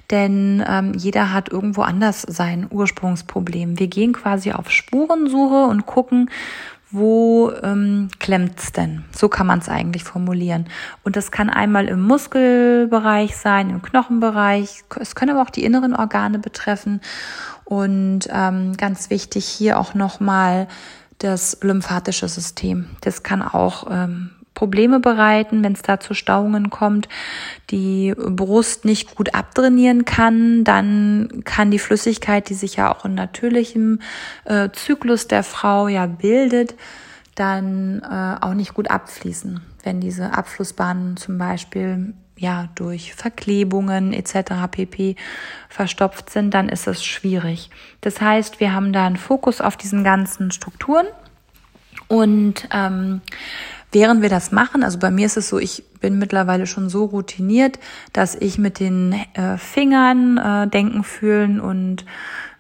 denn 0.10 0.64
ähm, 0.68 0.94
jeder 0.96 1.32
hat 1.32 1.50
irgendwo 1.50 1.82
anders 1.84 2.24
sein 2.24 2.68
Ursprungsproblem. 2.70 3.80
Wir 3.80 3.88
gehen 3.88 4.12
quasi 4.12 4.52
auf 4.52 4.70
Spurensuche 4.70 5.66
und 5.66 5.86
gucken, 5.86 6.30
wo 6.92 7.52
ähm, 7.64 8.10
klemmt's 8.20 8.72
denn? 8.72 9.04
So 9.16 9.30
kann 9.30 9.48
man 9.48 9.60
es 9.60 9.70
eigentlich 9.70 10.04
formulieren. 10.04 10.68
Und 11.04 11.16
das 11.16 11.32
kann 11.32 11.50
einmal 11.50 11.88
im 11.88 12.02
Muskelbereich 12.02 13.38
sein, 13.38 13.70
im 13.70 13.82
Knochenbereich. 13.82 14.84
Es 15.00 15.16
können 15.16 15.32
aber 15.32 15.42
auch 15.42 15.50
die 15.50 15.64
inneren 15.64 15.96
Organe 15.96 16.40
betreffen. 16.40 17.02
Und 17.64 18.28
ähm, 18.32 18.76
ganz 18.76 19.10
wichtig 19.10 19.46
hier 19.46 19.80
auch 19.80 19.94
nochmal 19.94 20.68
das 21.20 21.60
lymphatische 21.62 22.28
System. 22.28 22.90
Das 23.02 23.24
kann 23.24 23.42
auch 23.42 23.88
ähm, 23.90 24.32
Probleme 24.54 25.00
bereiten, 25.00 25.64
wenn 25.64 25.74
es 25.74 25.82
da 25.82 26.00
zu 26.00 26.14
Stauungen 26.14 26.70
kommt, 26.70 27.08
die 27.70 28.14
Brust 28.16 28.86
nicht 28.86 29.16
gut 29.16 29.34
abtrainieren 29.34 30.06
kann, 30.06 30.64
dann 30.64 31.42
kann 31.46 31.72
die 31.72 31.80
Flüssigkeit, 31.80 32.50
die 32.50 32.54
sich 32.54 32.76
ja 32.76 32.94
auch 32.94 33.06
in 33.06 33.16
natürlichem 33.16 34.02
äh, 34.46 34.70
Zyklus 34.74 35.28
der 35.28 35.44
Frau 35.44 35.88
ja 35.88 36.06
bildet, 36.06 36.76
dann 37.36 38.02
äh, 38.02 38.44
auch 38.46 38.54
nicht 38.54 38.74
gut 38.74 38.92
abfließen. 38.92 39.62
Wenn 39.84 40.02
diese 40.02 40.34
Abflussbahnen 40.34 41.18
zum 41.18 41.38
Beispiel 41.38 42.14
ja 42.36 42.70
durch 42.76 43.14
Verklebungen 43.14 44.14
etc. 44.14 44.68
pp 44.70 45.16
verstopft 45.70 46.30
sind, 46.30 46.54
dann 46.54 46.70
ist 46.70 46.88
es 46.88 47.04
schwierig. 47.06 47.70
Das 48.02 48.20
heißt, 48.20 48.60
wir 48.60 48.74
haben 48.74 48.92
da 48.94 49.06
einen 49.06 49.16
Fokus 49.16 49.62
auf 49.62 49.78
diesen 49.78 50.04
ganzen 50.04 50.52
Strukturen 50.52 51.06
und 52.08 52.68
ähm, 52.74 53.22
während 53.92 54.22
wir 54.22 54.30
das 54.30 54.52
machen, 54.52 54.84
also 54.84 55.00
bei 55.00 55.12
mir 55.12 55.26
ist 55.26 55.38
es 55.38 55.50
so, 55.50 55.60
ich 55.60 55.84
bin 56.00 56.18
mittlerweile 56.18 56.66
schon 56.66 56.90
so 56.90 57.06
routiniert, 57.06 57.80
dass 58.14 58.36
ich 58.36 58.58
mit 58.58 58.80
den 58.80 59.14
äh, 59.34 59.58
Fingern 59.58 60.38
äh, 60.38 60.68
denken, 60.68 61.04
fühlen 61.04 61.60
und 61.60 62.06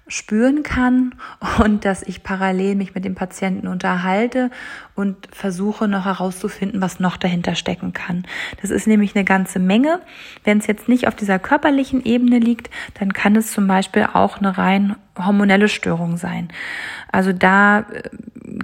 spüren 0.08 0.64
kann 0.64 1.16
und 1.64 1.86
dass 1.86 2.04
ich 2.04 2.24
parallel 2.24 2.76
mich 2.76 2.94
mit 2.94 3.06
dem 3.06 3.16
Patienten 3.16 3.68
unterhalte 3.68 4.52
und 5.02 5.28
versuche 5.32 5.88
noch 5.88 6.06
herauszufinden, 6.06 6.82
was 6.82 7.00
noch 7.00 7.18
dahinter 7.18 7.56
stecken 7.56 7.92
kann. 7.92 8.24
Das 8.62 8.70
ist 8.70 8.88
nämlich 8.88 9.16
eine 9.16 9.26
ganze 9.26 9.60
Menge. 9.60 10.00
Wenn 10.44 10.60
es 10.60 10.68
jetzt 10.68 10.88
nicht 10.88 11.08
auf 11.08 11.16
dieser 11.16 11.40
körperlichen 11.40 12.06
Ebene 12.06 12.40
liegt, 12.40 12.70
dann 13.00 13.12
kann 13.12 13.36
es 13.36 13.52
zum 13.52 13.68
Beispiel 13.68 14.08
auch 14.14 14.38
eine 14.38 14.58
rein 14.58 14.96
hormonelle 15.18 15.68
Störung 15.68 16.18
sein. 16.18 16.50
Also 17.12 17.34
da 17.34 17.80
äh, 17.80 17.84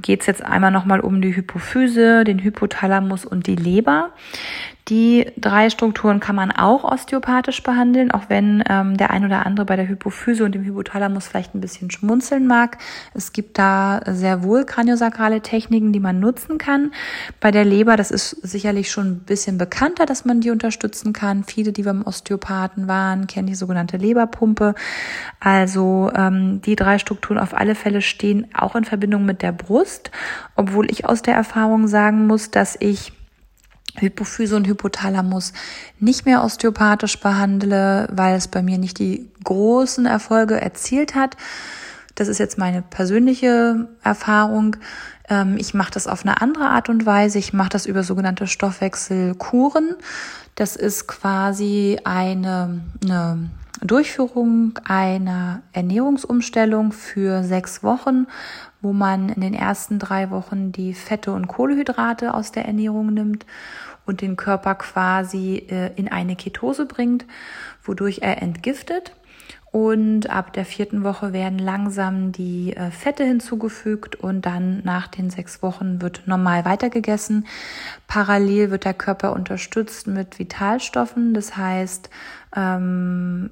geht 0.02 0.22
es 0.22 0.28
jetzt 0.28 0.44
einmal 0.44 0.72
nochmal 0.72 1.00
um 1.00 1.22
die 1.22 1.36
Hypophyse, 1.36 2.24
den 2.24 2.40
Hypothalamus 2.40 3.26
und 3.26 3.48
die 3.48 3.56
Leber. 3.56 4.12
Die 4.88 5.26
drei 5.36 5.70
Strukturen 5.70 6.22
kann 6.22 6.38
man 6.38 6.50
auch 6.50 6.86
osteopathisch 6.86 7.62
behandeln, 7.62 8.10
auch 8.10 8.30
wenn 8.30 8.64
ähm, 8.70 8.96
der 8.96 9.12
ein 9.12 9.26
oder 9.26 9.46
andere 9.46 9.66
bei 9.66 9.76
der 9.76 9.90
Hypophyse 9.90 10.46
und 10.46 10.56
dem 10.56 10.64
Hypothalamus 10.64 11.28
vielleicht 11.28 11.54
ein 11.54 11.60
bisschen 11.60 11.92
schmunzeln 11.92 12.48
mag. 12.48 12.78
Es 13.14 13.34
gibt 13.34 13.58
da 13.58 14.00
sehr 14.06 14.44
wohl 14.44 14.64
kraniosakrale 14.64 15.42
Techniken, 15.42 15.92
die 15.92 16.00
man 16.00 16.22
nutzen 16.28 16.58
kann. 16.58 16.92
Bei 17.40 17.52
der 17.52 17.66
Leber, 17.66 17.96
das 17.96 18.12
ist 18.12 18.30
sicherlich 18.44 18.92
schon 18.92 19.08
ein 19.08 19.20
bisschen 19.20 19.58
bekannter, 19.58 20.06
dass 20.06 20.26
man 20.26 20.42
die 20.42 20.52
unterstützen 20.52 21.14
kann. 21.14 21.44
Viele, 21.46 21.72
die 21.72 21.84
beim 21.84 22.04
Osteopathen 22.06 22.88
waren, 22.88 23.28
kennen 23.28 23.48
die 23.48 23.56
sogenannte 23.56 23.98
Leberpumpe. 23.98 24.76
Also 25.40 26.12
ähm, 26.16 26.62
die 26.62 26.76
drei 26.76 27.00
Strukturen 27.00 27.40
auf 27.40 27.54
alle 27.54 27.76
Fälle 27.76 28.02
stehen 28.02 28.48
auch 28.54 28.76
in 28.76 28.84
Verbindung 28.84 29.26
mit 29.26 29.42
der 29.42 29.54
Brust, 29.54 30.12
obwohl 30.56 30.92
ich 30.92 31.06
aus 31.06 31.22
der 31.22 31.36
Erfahrung 31.36 31.88
sagen 31.88 32.28
muss, 32.28 32.52
dass 32.52 32.76
ich 32.80 33.14
Hypophyse 34.00 34.56
und 34.56 34.68
Hypothalamus 34.68 35.54
nicht 36.00 36.26
mehr 36.26 36.44
osteopathisch 36.44 37.20
behandle, 37.20 38.08
weil 38.12 38.36
es 38.36 38.48
bei 38.48 38.62
mir 38.62 38.78
nicht 38.78 39.00
die 39.00 39.30
großen 39.44 40.06
Erfolge 40.06 40.60
erzielt 40.60 41.16
hat. 41.16 41.38
Das 42.18 42.28
ist 42.28 42.40
jetzt 42.40 42.58
meine 42.58 42.82
persönliche 42.82 43.88
Erfahrung. 44.04 44.78
Ähm, 45.30 45.58
ich 45.58 45.74
mache 45.74 45.92
das 45.92 46.08
auf 46.08 46.24
eine 46.24 46.42
andere 46.42 46.70
Art 46.70 46.90
und 46.90 47.06
Weise. 47.06 47.40
Ich 47.40 47.54
mache 47.54 47.70
das 47.70 47.86
über 47.86 48.04
sogenannte 48.04 48.48
Stoffwechselkuren. 48.48 49.96
Das 50.56 50.76
ist 50.76 51.08
quasi 51.08 52.00
eine, 52.04 52.82
eine 53.04 53.50
Durchführung 53.82 54.80
einer 54.86 55.62
Ernährungsumstellung 55.72 56.92
für 56.92 57.44
sechs 57.44 57.84
Wochen, 57.84 58.26
wo 58.82 58.94
man 58.94 59.30
in 59.30 59.42
den 59.42 59.54
ersten 59.54 60.00
drei 60.00 60.32
Wochen 60.32 60.72
die 60.72 60.94
Fette 60.94 61.32
und 61.32 61.48
Kohlehydrate 61.48 62.34
aus 62.34 62.52
der 62.52 62.66
Ernährung 62.66 63.14
nimmt 63.14 63.46
und 64.06 64.22
den 64.22 64.36
Körper 64.36 64.76
quasi 64.76 65.58
äh, 65.70 65.92
in 65.96 66.08
eine 66.08 66.36
Ketose 66.36 66.86
bringt, 66.86 67.26
wodurch 67.84 68.20
er 68.22 68.42
entgiftet. 68.42 69.12
Und 69.72 70.30
ab 70.30 70.54
der 70.54 70.66
vierten 70.66 71.04
Woche 71.04 71.34
werden 71.34 71.60
langsam 71.60 72.32
die 72.32 72.76
äh, 72.76 72.90
Fette 72.90 73.26
hinzugefügt 73.26 74.16
und 74.16 74.46
dann 74.46 74.82
nach 74.84 75.08
den 75.08 75.30
sechs 75.30 75.62
Wochen 75.62 76.02
wird 76.02 76.24
normal 76.26 76.64
weitergegessen. 76.64 77.46
Parallel 78.08 78.72
wird 78.72 78.86
der 78.86 78.94
Körper 78.94 79.34
unterstützt 79.34 80.08
mit 80.08 80.40
Vitalstoffen. 80.40 81.34
Das 81.34 81.58
heißt, 81.58 82.10
ähm, 82.56 83.50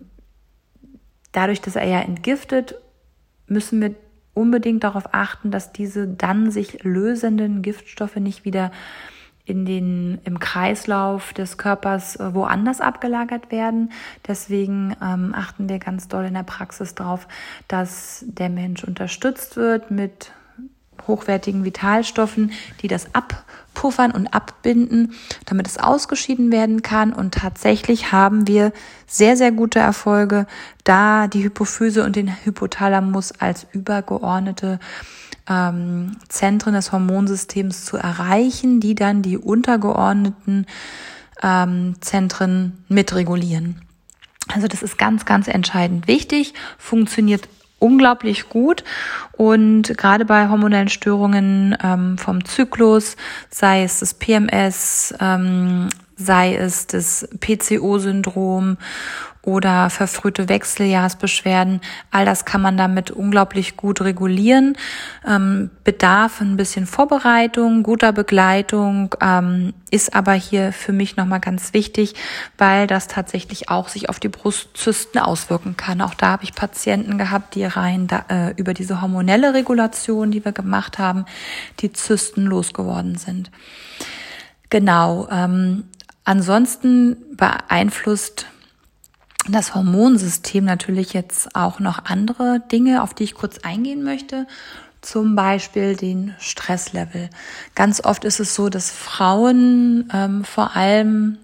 dadurch, 1.33 1.61
dass 1.61 1.75
er 1.75 1.87
ja 1.87 1.99
entgiftet, 1.99 2.75
müssen 3.47 3.81
wir 3.81 3.93
unbedingt 4.33 4.83
darauf 4.83 5.13
achten, 5.13 5.51
dass 5.51 5.73
diese 5.73 6.07
dann 6.07 6.49
sich 6.51 6.83
lösenden 6.83 7.61
Giftstoffe 7.61 8.17
nicht 8.17 8.45
wieder 8.45 8.71
in 9.45 9.65
den, 9.65 10.19
im 10.23 10.39
Kreislauf 10.39 11.33
des 11.33 11.57
Körpers 11.57 12.15
äh, 12.15 12.33
woanders 12.33 12.81
abgelagert 12.81 13.51
werden. 13.51 13.91
Deswegen 14.27 14.95
ähm, 15.01 15.33
achten 15.35 15.69
wir 15.69 15.79
ganz 15.79 16.07
doll 16.07 16.25
in 16.25 16.33
der 16.33 16.43
Praxis 16.43 16.95
darauf, 16.95 17.27
dass 17.67 18.25
der 18.27 18.49
Mensch 18.49 18.83
unterstützt 18.83 19.55
wird 19.55 19.91
mit 19.91 20.31
hochwertigen 21.07 21.63
Vitalstoffen, 21.63 22.51
die 22.81 22.87
das 22.87 23.13
abpuffern 23.13 24.11
und 24.11 24.27
abbinden, 24.27 25.13
damit 25.45 25.67
es 25.67 25.77
ausgeschieden 25.77 26.51
werden 26.51 26.81
kann. 26.81 27.13
Und 27.13 27.35
tatsächlich 27.35 28.11
haben 28.11 28.47
wir 28.47 28.71
sehr, 29.05 29.37
sehr 29.37 29.51
gute 29.51 29.79
Erfolge, 29.79 30.47
da 30.83 31.27
die 31.27 31.43
Hypophyse 31.43 32.03
und 32.03 32.15
den 32.15 32.45
Hypothalamus 32.45 33.33
als 33.39 33.67
übergeordnete 33.71 34.79
ähm, 35.49 36.17
Zentren 36.29 36.73
des 36.73 36.91
Hormonsystems 36.91 37.85
zu 37.85 37.97
erreichen, 37.97 38.79
die 38.79 38.95
dann 38.95 39.21
die 39.21 39.37
untergeordneten 39.37 40.65
ähm, 41.43 41.95
Zentren 42.01 42.83
mitregulieren. 42.87 43.81
Also 44.53 44.67
das 44.67 44.83
ist 44.83 44.97
ganz, 44.97 45.25
ganz 45.25 45.47
entscheidend 45.47 46.07
wichtig, 46.07 46.53
funktioniert 46.77 47.47
unglaublich 47.79 48.49
gut 48.49 48.83
und 49.33 49.97
gerade 49.97 50.25
bei 50.25 50.49
hormonellen 50.49 50.89
Störungen 50.89 51.77
ähm, 51.83 52.17
vom 52.17 52.45
Zyklus, 52.45 53.17
sei 53.49 53.83
es 53.83 53.99
das 53.99 54.13
PMS, 54.13 55.13
ähm, 55.19 55.89
sei 56.15 56.55
es 56.55 56.87
das 56.87 57.27
PCO-Syndrom 57.39 58.77
oder 59.45 59.89
verfrühte 59.89 60.49
Wechseljahrsbeschwerden. 60.49 61.81
All 62.11 62.25
das 62.25 62.45
kann 62.45 62.61
man 62.61 62.77
damit 62.77 63.11
unglaublich 63.11 63.77
gut 63.77 64.01
regulieren. 64.01 64.77
Ähm, 65.25 65.69
bedarf 65.83 66.41
ein 66.41 66.57
bisschen 66.57 66.87
Vorbereitung, 66.87 67.83
guter 67.83 68.11
Begleitung, 68.11 69.15
ähm, 69.21 69.73
ist 69.91 70.15
aber 70.15 70.33
hier 70.33 70.73
für 70.73 70.91
mich 70.91 71.15
nochmal 71.15 71.39
ganz 71.39 71.73
wichtig, 71.73 72.15
weil 72.57 72.87
das 72.87 73.07
tatsächlich 73.07 73.69
auch 73.69 73.87
sich 73.87 74.09
auf 74.09 74.19
die 74.19 74.29
Brustzysten 74.29 75.21
auswirken 75.21 75.77
kann. 75.77 76.01
Auch 76.01 76.15
da 76.15 76.31
habe 76.31 76.43
ich 76.43 76.53
Patienten 76.53 77.17
gehabt, 77.17 77.55
die 77.55 77.65
rein 77.65 78.07
da, 78.07 78.25
äh, 78.29 78.53
über 78.57 78.73
diese 78.73 79.01
hormonelle 79.01 79.53
Regulation, 79.53 80.31
die 80.31 80.43
wir 80.43 80.51
gemacht 80.51 80.97
haben, 80.97 81.25
die 81.79 81.93
Zysten 81.93 82.45
losgeworden 82.45 83.15
sind. 83.15 83.51
Genau. 84.69 85.27
Ähm, 85.31 85.85
ansonsten 86.23 87.17
beeinflusst 87.37 88.47
das 89.47 89.75
Hormonsystem 89.75 90.65
natürlich 90.65 91.13
jetzt 91.13 91.55
auch 91.55 91.79
noch 91.79 92.05
andere 92.05 92.61
Dinge, 92.71 93.03
auf 93.03 93.13
die 93.13 93.25
ich 93.25 93.35
kurz 93.35 93.59
eingehen 93.59 94.03
möchte. 94.03 94.47
Zum 95.01 95.35
Beispiel 95.35 95.95
den 95.95 96.33
Stresslevel. 96.39 97.29
Ganz 97.75 98.03
oft 98.03 98.25
ist 98.25 98.39
es 98.39 98.55
so, 98.55 98.69
dass 98.69 98.89
Frauen 98.89 100.09
ähm, 100.11 100.43
vor 100.43 100.75
allem 100.75 101.37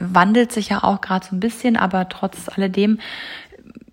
wandelt 0.00 0.52
sich 0.52 0.70
ja 0.70 0.82
auch 0.82 1.02
gerade 1.02 1.26
so 1.26 1.36
ein 1.36 1.40
bisschen, 1.40 1.76
aber 1.76 2.08
trotz 2.08 2.48
alledem 2.48 2.98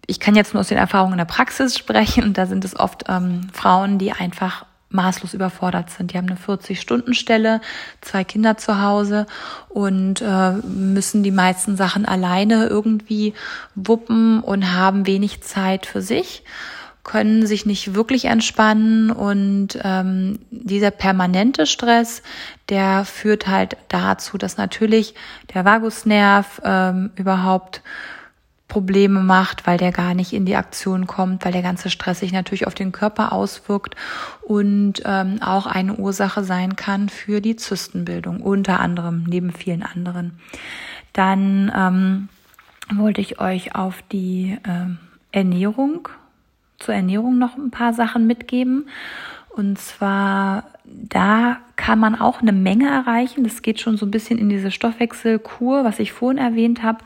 ich 0.08 0.20
kann 0.20 0.36
jetzt 0.36 0.54
nur 0.54 0.60
aus 0.60 0.68
den 0.68 0.78
Erfahrungen 0.78 1.14
in 1.14 1.20
der 1.20 1.26
Praxis 1.26 1.78
sprechen 1.78 2.24
und 2.26 2.38
da 2.38 2.46
sind 2.46 2.66
es 2.66 2.78
oft 2.78 3.06
ähm, 3.08 3.48
Frauen, 3.54 3.98
die 3.98 4.12
einfach 4.12 4.66
maßlos 4.92 5.34
überfordert 5.34 5.90
sind. 5.90 6.14
Die 6.14 6.18
haben 6.18 6.30
eine 6.30 6.38
40-Stunden-Stelle, 6.38 7.62
zwei 8.02 8.24
Kinder 8.24 8.58
zu 8.58 8.82
Hause 8.82 9.26
und 9.70 10.22
äh, 10.22 10.52
müssen 10.52 11.24
die 11.24 11.32
meisten 11.32 11.76
Sachen 11.76 12.06
alleine 12.06 12.68
irgendwie 12.68 13.34
wuppen 13.76 14.42
und 14.42 14.74
haben 14.74 15.08
wenig 15.08 15.42
Zeit 15.42 15.86
für 15.86 16.02
sich 16.02 16.44
können 17.04 17.48
sich 17.48 17.66
nicht 17.66 17.96
wirklich 17.96 18.26
entspannen 18.26 19.10
und 19.12 19.70
ähm, 19.84 20.40
dieser 20.52 20.92
permanente 20.92 21.66
Stress, 21.66 22.22
der 22.70 23.06
führt 23.06 23.48
halt 23.48 23.76
dazu, 23.90 24.38
dass 24.38 24.58
natürlich 24.58 25.16
der 25.54 25.66
Vagusnerv 25.66 26.62
ähm, 26.64 27.10
überhaupt 27.16 27.82
Probleme 28.72 29.20
macht, 29.20 29.68
weil 29.68 29.78
der 29.78 29.92
gar 29.92 30.14
nicht 30.14 30.32
in 30.32 30.46
die 30.46 30.56
Aktion 30.56 31.06
kommt, 31.06 31.44
weil 31.44 31.52
der 31.52 31.62
ganze 31.62 31.90
Stress 31.90 32.22
sich 32.22 32.32
natürlich 32.32 32.68
auf 32.68 32.74
den 32.74 32.94
Körper 32.94 33.34
auswirkt 33.34 33.98
und 34.44 35.02
ähm, 35.04 35.42
auch 35.42 35.66
eine 35.66 35.96
Ursache 35.96 36.46
sein 36.46 36.78
kann 36.78 37.10
für 37.10 37.42
die 37.42 37.58
Zystenbildung, 37.58 38.40
unter 38.40 38.80
anderem 38.80 39.26
neben 39.28 39.52
vielen 39.52 39.84
anderen. 39.84 40.40
Dann 41.12 41.70
ähm, 41.76 42.30
wollte 42.98 43.20
ich 43.20 43.42
euch 43.42 43.76
auf 43.76 44.02
die 44.10 44.58
äh, 44.64 45.38
Ernährung, 45.38 46.08
zur 46.80 46.96
Ernährung 46.96 47.38
noch 47.38 47.58
ein 47.58 47.72
paar 47.72 47.92
Sachen 47.92 48.26
mitgeben. 48.26 48.88
Und 49.50 49.80
zwar, 49.80 50.64
da 50.86 51.58
kann 51.76 52.00
man 52.00 52.16
auch 52.16 52.40
eine 52.40 52.54
Menge 52.54 52.88
erreichen. 52.88 53.44
Das 53.44 53.64
geht 53.64 53.82
schon 53.82 53.98
so 53.98 54.06
ein 54.06 54.12
bisschen 54.12 54.40
in 54.40 54.48
diese 54.48 54.72
Stoffwechselkur, 54.72 55.84
was 55.84 56.00
ich 56.00 56.14
vorhin 56.14 56.38
erwähnt 56.38 56.84
habe 56.84 57.00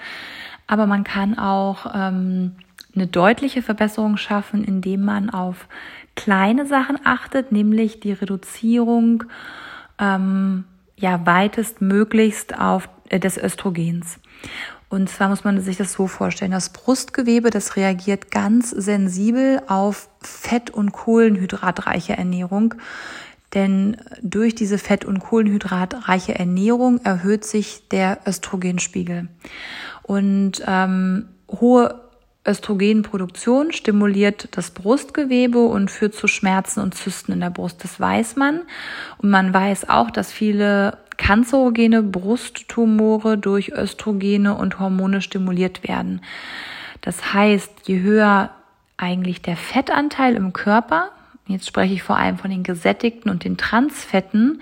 aber 0.68 0.86
man 0.86 1.04
kann 1.04 1.38
auch 1.38 1.94
ähm, 1.94 2.54
eine 2.96 3.08
deutliche 3.08 3.62
Verbesserung 3.62 4.18
schaffen, 4.18 4.64
indem 4.64 5.04
man 5.04 5.30
auf 5.30 5.68
kleine 6.16 6.66
Sachen 6.66 7.00
achtet, 7.04 7.52
nämlich 7.52 8.00
die 8.00 8.14
Reduzierung 8.14 9.26
ähm, 10.00 10.64
ja 10.98 11.26
weitestmöglichst 11.26 12.58
auf 12.58 12.90
äh, 13.10 13.20
des 13.20 13.38
Östrogens. 13.38 14.20
Und 14.88 15.10
zwar 15.10 15.30
muss 15.30 15.44
man 15.44 15.60
sich 15.62 15.78
das 15.78 15.94
so 15.94 16.08
vorstellen, 16.08 16.52
das 16.52 16.70
Brustgewebe, 16.70 17.50
das 17.50 17.76
reagiert 17.76 18.32
ganz 18.32 18.70
sensibel 18.70 19.62
auf 19.68 20.10
fett- 20.22 20.70
und 20.70 20.92
kohlenhydratreiche 20.92 22.16
Ernährung. 22.16 22.76
Denn 23.54 23.98
durch 24.22 24.54
diese 24.54 24.78
fett- 24.78 25.06
und 25.06 25.20
kohlenhydratreiche 25.20 26.36
Ernährung 26.36 27.00
erhöht 27.04 27.46
sich 27.46 27.88
der 27.90 28.20
Östrogenspiegel. 28.26 29.28
Und 30.06 30.62
ähm, 30.68 31.30
hohe 31.50 32.00
Östrogenproduktion 32.48 33.72
stimuliert 33.72 34.50
das 34.52 34.70
Brustgewebe 34.70 35.66
und 35.66 35.90
führt 35.90 36.14
zu 36.14 36.28
Schmerzen 36.28 36.80
und 36.80 36.94
Zysten 36.94 37.32
in 37.32 37.40
der 37.40 37.50
Brust. 37.50 37.84
Das 37.84 38.00
weiß 38.00 38.36
man. 38.36 38.62
Und 39.18 39.32
man 39.32 39.52
weiß 39.52 39.90
auch, 39.90 40.12
dass 40.12 40.32
viele 40.32 41.00
kanzerogene 41.18 42.04
Brusttumore 42.04 43.40
durch 43.40 43.74
Östrogene 43.74 44.56
und 44.56 44.80
Hormone 44.80 45.22
stimuliert 45.22 45.88
werden. 45.88 46.22
Das 47.02 47.34
heißt, 47.34 47.72
je 47.88 48.02
höher 48.02 48.52
eigentlich 48.98 49.42
der 49.42 49.58
Fettanteil 49.58 50.36
im 50.36 50.54
Körper, 50.54 51.10
jetzt 51.48 51.68
spreche 51.68 51.96
ich 51.96 52.04
vor 52.04 52.18
allem 52.18 52.38
von 52.38 52.52
den 52.52 52.64
gesättigten 52.64 53.32
und 53.32 53.44
den 53.44 53.58
Transfetten, 53.58 54.62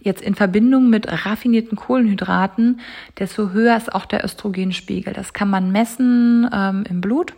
jetzt 0.00 0.22
in 0.22 0.34
Verbindung 0.34 0.90
mit 0.90 1.06
raffinierten 1.26 1.76
Kohlenhydraten, 1.76 2.80
desto 3.18 3.50
höher 3.50 3.76
ist 3.76 3.92
auch 3.94 4.06
der 4.06 4.24
Östrogenspiegel. 4.24 5.12
Das 5.12 5.32
kann 5.32 5.50
man 5.50 5.72
messen 5.72 6.48
ähm, 6.52 6.84
im 6.88 7.00
Blut. 7.00 7.34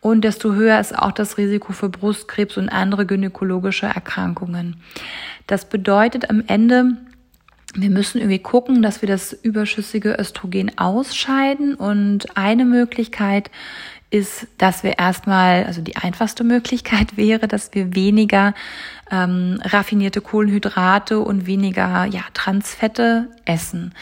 Und 0.00 0.22
desto 0.22 0.54
höher 0.54 0.78
ist 0.78 0.96
auch 0.96 1.12
das 1.12 1.38
Risiko 1.38 1.72
für 1.72 1.88
Brustkrebs 1.88 2.56
und 2.56 2.68
andere 2.68 3.04
gynäkologische 3.04 3.86
Erkrankungen. 3.86 4.76
Das 5.46 5.68
bedeutet 5.68 6.30
am 6.30 6.44
Ende, 6.46 6.96
wir 7.74 7.90
müssen 7.90 8.18
irgendwie 8.18 8.38
gucken, 8.38 8.80
dass 8.80 9.02
wir 9.02 9.08
das 9.08 9.32
überschüssige 9.32 10.16
Östrogen 10.18 10.78
ausscheiden. 10.78 11.74
Und 11.74 12.36
eine 12.36 12.64
Möglichkeit 12.64 13.50
ist, 14.10 14.46
dass 14.56 14.82
wir 14.82 14.98
erstmal, 14.98 15.64
also 15.64 15.82
die 15.82 15.96
einfachste 15.96 16.44
Möglichkeit 16.44 17.16
wäre, 17.16 17.48
dass 17.48 17.74
wir 17.74 17.94
weniger 17.94 18.54
ähm, 19.10 19.60
raffinierte 19.64 20.20
Kohlenhydrate 20.20 21.20
und 21.20 21.46
weniger 21.46 22.04
ja, 22.06 22.22
Transfette 22.34 23.28
essen. 23.44 23.94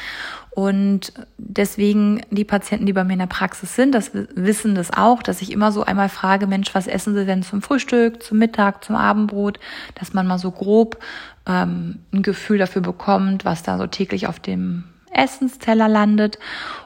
Und 0.57 1.13
deswegen 1.37 2.23
die 2.31 2.47
Patienten, 2.47 2.87
die 2.87 2.95
bei 2.95 3.05
mir 3.05 3.13
in 3.13 3.19
der 3.19 3.27
Praxis 3.27 3.77
sind, 3.77 3.95
das 3.95 4.13
wissen 4.15 4.75
das 4.75 4.91
auch, 4.91 5.23
dass 5.23 5.43
ich 5.43 5.53
immer 5.53 5.71
so 5.71 5.85
einmal 5.85 6.09
frage, 6.09 6.47
Mensch, 6.47 6.75
was 6.75 6.87
essen 6.87 7.15
Sie 7.15 7.27
denn 7.27 7.43
zum 7.43 7.61
Frühstück, 7.61 8.23
zum 8.23 8.39
Mittag, 8.39 8.83
zum 8.83 8.97
Abendbrot, 8.97 9.61
dass 9.97 10.15
man 10.15 10.27
mal 10.27 10.39
so 10.39 10.51
grob 10.51 10.99
ähm, 11.47 11.99
ein 12.11 12.23
Gefühl 12.23 12.57
dafür 12.57 12.81
bekommt, 12.81 13.45
was 13.45 13.65
da 13.65 13.77
so 13.77 13.87
täglich 13.87 14.29
auf 14.29 14.41
dem 14.41 14.85
Essensteller 15.13 15.89
landet. 15.89 16.39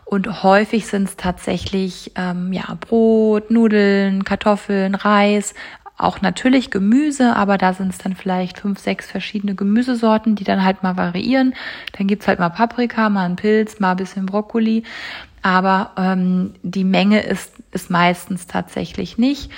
Und 0.04 0.42
häufig 0.42 0.88
sind 0.88 1.08
es 1.08 1.16
tatsächlich 1.16 2.10
ähm, 2.16 2.52
ja, 2.52 2.76
Brot, 2.80 3.52
Nudeln, 3.52 4.24
Kartoffeln, 4.24 4.96
Reis, 4.96 5.54
auch 6.02 6.20
natürlich 6.22 6.70
Gemüse, 6.70 7.36
aber 7.36 7.58
da 7.58 7.72
sind 7.72 7.90
es 7.90 7.98
dann 7.98 8.16
vielleicht 8.16 8.58
fünf, 8.58 8.78
sechs 8.78 9.10
verschiedene 9.10 9.54
Gemüsesorten, 9.54 10.34
die 10.34 10.44
dann 10.44 10.64
halt 10.64 10.82
mal 10.82 10.96
variieren. 10.96 11.54
Dann 11.96 12.06
gibt's 12.06 12.26
halt 12.26 12.38
mal 12.38 12.48
Paprika, 12.48 13.08
mal 13.08 13.24
einen 13.24 13.36
Pilz, 13.36 13.80
mal 13.80 13.92
ein 13.92 13.96
bisschen 13.96 14.26
Brokkoli. 14.26 14.84
Aber 15.42 15.92
ähm, 15.96 16.54
die 16.62 16.84
Menge 16.84 17.20
ist, 17.20 17.52
ist 17.72 17.90
meistens 17.90 18.46
tatsächlich 18.46 19.16
nicht. 19.16 19.50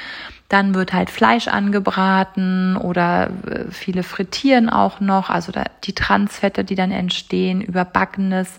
Dann 0.48 0.74
wird 0.74 0.92
halt 0.92 1.08
Fleisch 1.08 1.48
angebraten 1.48 2.76
oder 2.76 3.30
äh, 3.46 3.70
viele 3.70 4.02
frittieren 4.02 4.68
auch 4.68 5.00
noch. 5.00 5.30
Also 5.30 5.50
da, 5.50 5.64
die 5.84 5.94
Transfette, 5.94 6.62
die 6.62 6.74
dann 6.74 6.92
entstehen, 6.92 7.62
überbackenes. 7.62 8.58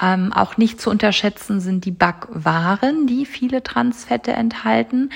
Ähm, 0.00 0.32
auch 0.32 0.56
nicht 0.56 0.80
zu 0.80 0.90
unterschätzen 0.90 1.60
sind 1.60 1.84
die 1.84 1.90
Backwaren, 1.90 3.06
die 3.06 3.26
viele 3.26 3.62
Transfette 3.62 4.32
enthalten 4.32 5.10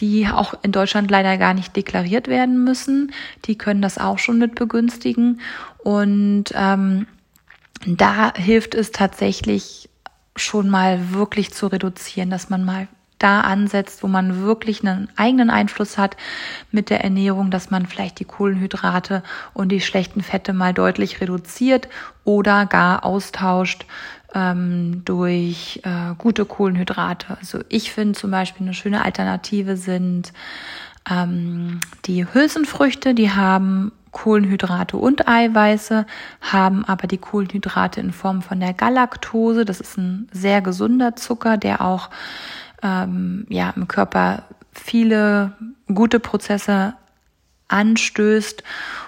die 0.00 0.28
auch 0.28 0.54
in 0.62 0.72
Deutschland 0.72 1.10
leider 1.10 1.38
gar 1.38 1.54
nicht 1.54 1.74
deklariert 1.74 2.28
werden 2.28 2.64
müssen. 2.64 3.12
Die 3.46 3.58
können 3.58 3.82
das 3.82 3.98
auch 3.98 4.18
schon 4.18 4.38
mit 4.38 4.54
begünstigen. 4.54 5.40
Und 5.78 6.44
ähm, 6.54 7.06
da 7.86 8.32
hilft 8.34 8.74
es 8.74 8.92
tatsächlich 8.92 9.88
schon 10.36 10.68
mal 10.68 11.12
wirklich 11.12 11.52
zu 11.52 11.66
reduzieren, 11.66 12.30
dass 12.30 12.48
man 12.48 12.64
mal 12.64 12.88
da 13.18 13.40
ansetzt, 13.40 14.02
wo 14.02 14.08
man 14.08 14.42
wirklich 14.42 14.86
einen 14.86 15.08
eigenen 15.16 15.50
Einfluss 15.50 15.98
hat 15.98 16.16
mit 16.70 16.90
der 16.90 17.02
Ernährung, 17.02 17.50
dass 17.50 17.70
man 17.70 17.86
vielleicht 17.86 18.20
die 18.20 18.24
Kohlenhydrate 18.24 19.22
und 19.54 19.70
die 19.70 19.80
schlechten 19.80 20.22
Fette 20.22 20.52
mal 20.52 20.72
deutlich 20.72 21.20
reduziert 21.20 21.88
oder 22.24 22.66
gar 22.66 23.04
austauscht 23.04 23.86
ähm, 24.34 25.02
durch 25.04 25.80
äh, 25.84 26.14
gute 26.16 26.44
Kohlenhydrate. 26.44 27.36
Also 27.40 27.60
ich 27.68 27.92
finde 27.92 28.18
zum 28.18 28.30
Beispiel 28.30 28.66
eine 28.66 28.74
schöne 28.74 29.04
Alternative 29.04 29.76
sind 29.76 30.32
ähm, 31.10 31.80
die 32.04 32.26
Hülsenfrüchte, 32.32 33.14
die 33.14 33.30
haben 33.30 33.92
Kohlenhydrate 34.12 34.96
und 34.96 35.28
Eiweiße, 35.28 36.06
haben 36.40 36.84
aber 36.84 37.06
die 37.06 37.18
Kohlenhydrate 37.18 38.00
in 38.00 38.12
Form 38.12 38.42
von 38.42 38.60
der 38.60 38.72
Galaktose. 38.72 39.64
Das 39.64 39.80
ist 39.80 39.98
ein 39.98 40.28
sehr 40.32 40.60
gesunder 40.60 41.16
Zucker, 41.16 41.56
der 41.56 41.82
auch 41.82 42.10
ähm, 42.82 43.46
ja, 43.48 43.70
im 43.70 43.88
Körper 43.88 44.44
viele 44.72 45.52
gute 45.92 46.20
Prozesse 46.20 46.94
anstößt 47.68 48.62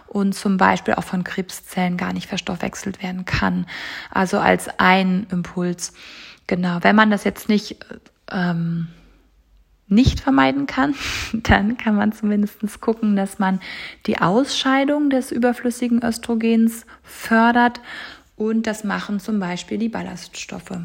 und 0.06 0.34
zum 0.34 0.56
Beispiel 0.56 0.94
auch 0.94 1.04
von 1.04 1.24
Krebszellen 1.24 1.96
gar 1.96 2.12
nicht 2.12 2.28
verstoffwechselt 2.28 3.02
werden 3.02 3.24
kann. 3.24 3.66
Also 4.10 4.38
als 4.38 4.68
ein 4.78 5.26
Impuls. 5.30 5.94
Genau. 6.46 6.78
Wenn 6.82 6.96
man 6.96 7.10
das 7.10 7.24
jetzt 7.24 7.48
nicht 7.48 7.76
ähm, 8.30 8.88
nicht 9.90 10.20
vermeiden 10.20 10.66
kann, 10.66 10.94
dann 11.32 11.76
kann 11.76 11.96
man 11.96 12.12
zumindest 12.12 12.80
gucken, 12.80 13.16
dass 13.16 13.38
man 13.38 13.60
die 14.06 14.18
Ausscheidung 14.18 15.10
des 15.10 15.32
überflüssigen 15.32 16.02
Östrogens 16.02 16.86
fördert 17.02 17.80
und 18.36 18.66
das 18.66 18.84
machen 18.84 19.20
zum 19.20 19.38
Beispiel 19.38 19.78
die 19.78 19.88
Ballaststoffe. 19.88 20.78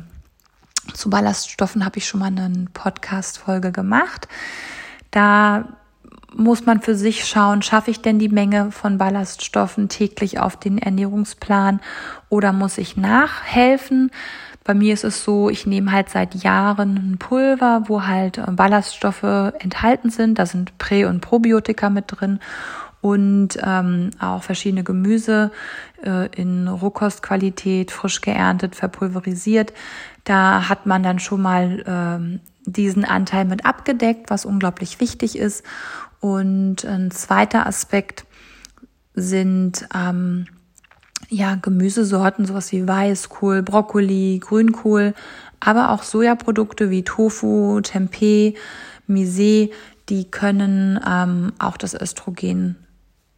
Zu 0.94 1.10
Ballaststoffen 1.10 1.84
habe 1.84 1.98
ich 1.98 2.08
schon 2.08 2.20
mal 2.20 2.28
eine 2.28 2.68
Podcast-Folge 2.74 3.72
gemacht. 3.72 4.28
Da 5.12 5.66
muss 6.36 6.66
man 6.66 6.82
für 6.82 6.96
sich 6.96 7.26
schauen, 7.26 7.62
schaffe 7.62 7.92
ich 7.92 8.02
denn 8.02 8.20
die 8.20 8.30
Menge 8.30 8.72
von 8.72 8.98
Ballaststoffen 8.98 9.90
täglich 9.90 10.40
auf 10.40 10.58
den 10.58 10.78
Ernährungsplan 10.78 11.80
oder 12.30 12.52
muss 12.52 12.78
ich 12.78 12.98
nachhelfen? 12.98 14.12
Bei 14.66 14.74
mir 14.74 14.94
ist 14.94 15.04
es 15.04 15.24
so, 15.24 15.50
ich 15.50 15.68
nehme 15.68 15.92
halt 15.92 16.10
seit 16.10 16.34
Jahren 16.36 16.98
ein 16.98 17.18
Pulver, 17.20 17.84
wo 17.86 18.04
halt 18.04 18.40
äh, 18.40 18.46
Ballaststoffe 18.50 19.24
enthalten 19.24 20.10
sind. 20.10 20.40
Da 20.40 20.48
sind 20.48 20.78
Prä- 20.80 21.06
und 21.06 21.22
Probiotika 21.22 21.90
mit 21.90 22.06
drin 22.08 22.40
und 23.00 23.50
ähm, 23.64 24.10
auch 24.20 24.42
verschiedene 24.42 24.84
Gemüse 24.84 25.52
äh, 26.04 26.28
in 26.36 26.68
Rohkostqualität, 26.68 27.92
frisch 27.92 28.22
geerntet, 28.22 28.76
verpulverisiert. 28.76 29.72
Da 30.26 30.68
hat 30.68 30.86
man 30.86 31.04
dann 31.04 31.20
schon 31.20 31.42
mal 31.42 31.84
ähm, 31.88 32.40
diesen 32.66 33.06
Anteil 33.06 33.46
mit 33.46 33.66
abgedeckt, 33.66 34.30
was 34.30 34.46
unglaublich 34.46 35.00
wichtig 35.00 35.38
ist. 35.38 35.64
Und 36.20 36.84
ein 36.84 37.12
zweiter 37.12 37.68
Aspekt 37.68 38.26
sind 39.14 39.88
ähm, 39.96 40.48
ja, 41.30 41.56
Gemüsesorten, 41.56 42.46
sowas 42.46 42.72
wie 42.72 42.88
Weißkohl, 42.88 43.64
Brokkoli, 43.64 44.40
Grünkohl, 44.44 45.14
aber 45.60 45.92
auch 45.92 46.04
Sojaprodukte 46.04 46.90
wie 46.90 47.04
Tofu, 47.04 47.82
Tempeh, 47.82 48.56
Mise, 49.08 49.70
die 50.10 50.26
können 50.30 51.00
ähm, 51.08 51.54
auch 51.60 51.78
das 51.78 51.94
Östrogen, 51.94 52.76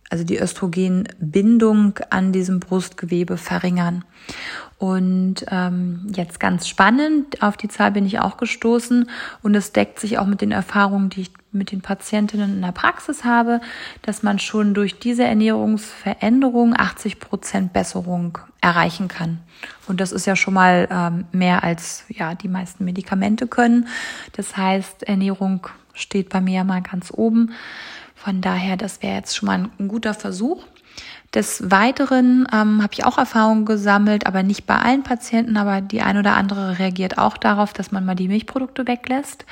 also 0.10 0.23
die 0.23 0.38
Östrogenbindung 0.38 2.00
an 2.10 2.32
diesem 2.32 2.60
Brustgewebe 2.60 3.38
verringern. 3.38 4.04
Und 4.80 5.44
ähm, 5.50 6.12
jetzt 6.16 6.40
ganz 6.40 6.68
spannend, 6.68 7.42
auf 7.42 7.58
die 7.58 7.68
Zahl 7.68 7.92
bin 7.92 8.06
ich 8.06 8.20
auch 8.20 8.38
gestoßen 8.38 9.10
und 9.42 9.56
es 9.56 9.72
deckt 9.72 10.00
sich 10.00 10.20
auch 10.20 10.28
mit 10.28 10.42
den 10.42 10.52
Erfahrungen, 10.52 11.10
die 11.10 11.22
ich 11.22 11.32
mit 11.52 11.72
den 11.72 11.82
Patientinnen 11.82 12.54
in 12.54 12.62
der 12.62 12.74
Praxis 12.74 13.24
habe, 13.24 13.60
dass 14.04 14.22
man 14.22 14.38
schon 14.38 14.76
durch 14.76 15.00
diese 15.00 15.24
Ernährungsveränderung 15.24 16.76
80 16.78 17.20
Prozent 17.20 17.74
Besserung 17.74 18.38
erreichen 18.62 19.08
kann. 19.08 19.40
Und 19.88 20.00
das 20.00 20.12
ist 20.12 20.28
ja 20.28 20.36
schon 20.36 20.54
mal 20.54 20.88
ähm, 20.92 21.26
mehr 21.32 21.63
als 21.63 22.06
ja 22.10 22.36
die 22.36 22.48
meisten 22.48 22.86
Medikamente 22.86 23.48
können. 23.48 23.88
Das 24.34 24.58
heißt, 24.58 25.04
Ernährung 25.04 25.68
steht 25.94 26.30
bei 26.30 26.42
mir 26.42 26.63
mal 26.63 26.84
ganz 26.84 27.12
oben. 27.12 27.52
Von 28.13 28.42
daher, 28.42 28.78
das 28.78 29.02
wäre 29.02 29.16
jetzt 29.16 29.36
schon 29.36 29.48
mal 29.48 29.58
ein, 29.58 29.72
ein 29.80 29.88
guter 29.88 30.13
Versuch. 30.13 30.63
Des 31.38 31.69
Weiteren 31.69 32.47
ähm, 32.52 32.82
habe 32.82 32.93
ich 32.93 33.06
auch 33.06 33.19
Erfahrungen 33.19 33.65
gesammelt, 33.65 34.26
aber 34.26 34.41
nicht 34.41 34.65
bei 34.65 34.76
allen 34.76 35.04
Patienten, 35.04 35.56
aber 35.56 35.82
die 35.82 36.02
ein 36.02 36.17
oder 36.17 36.36
andere 36.36 36.80
reagiert 36.80 37.19
auch 37.19 37.38
darauf, 37.38 37.73
dass 37.73 37.91
man 37.91 38.06
mal 38.06 38.15
die 38.15 38.28
Milchprodukte 38.28 38.88
weglässt. 38.88 39.45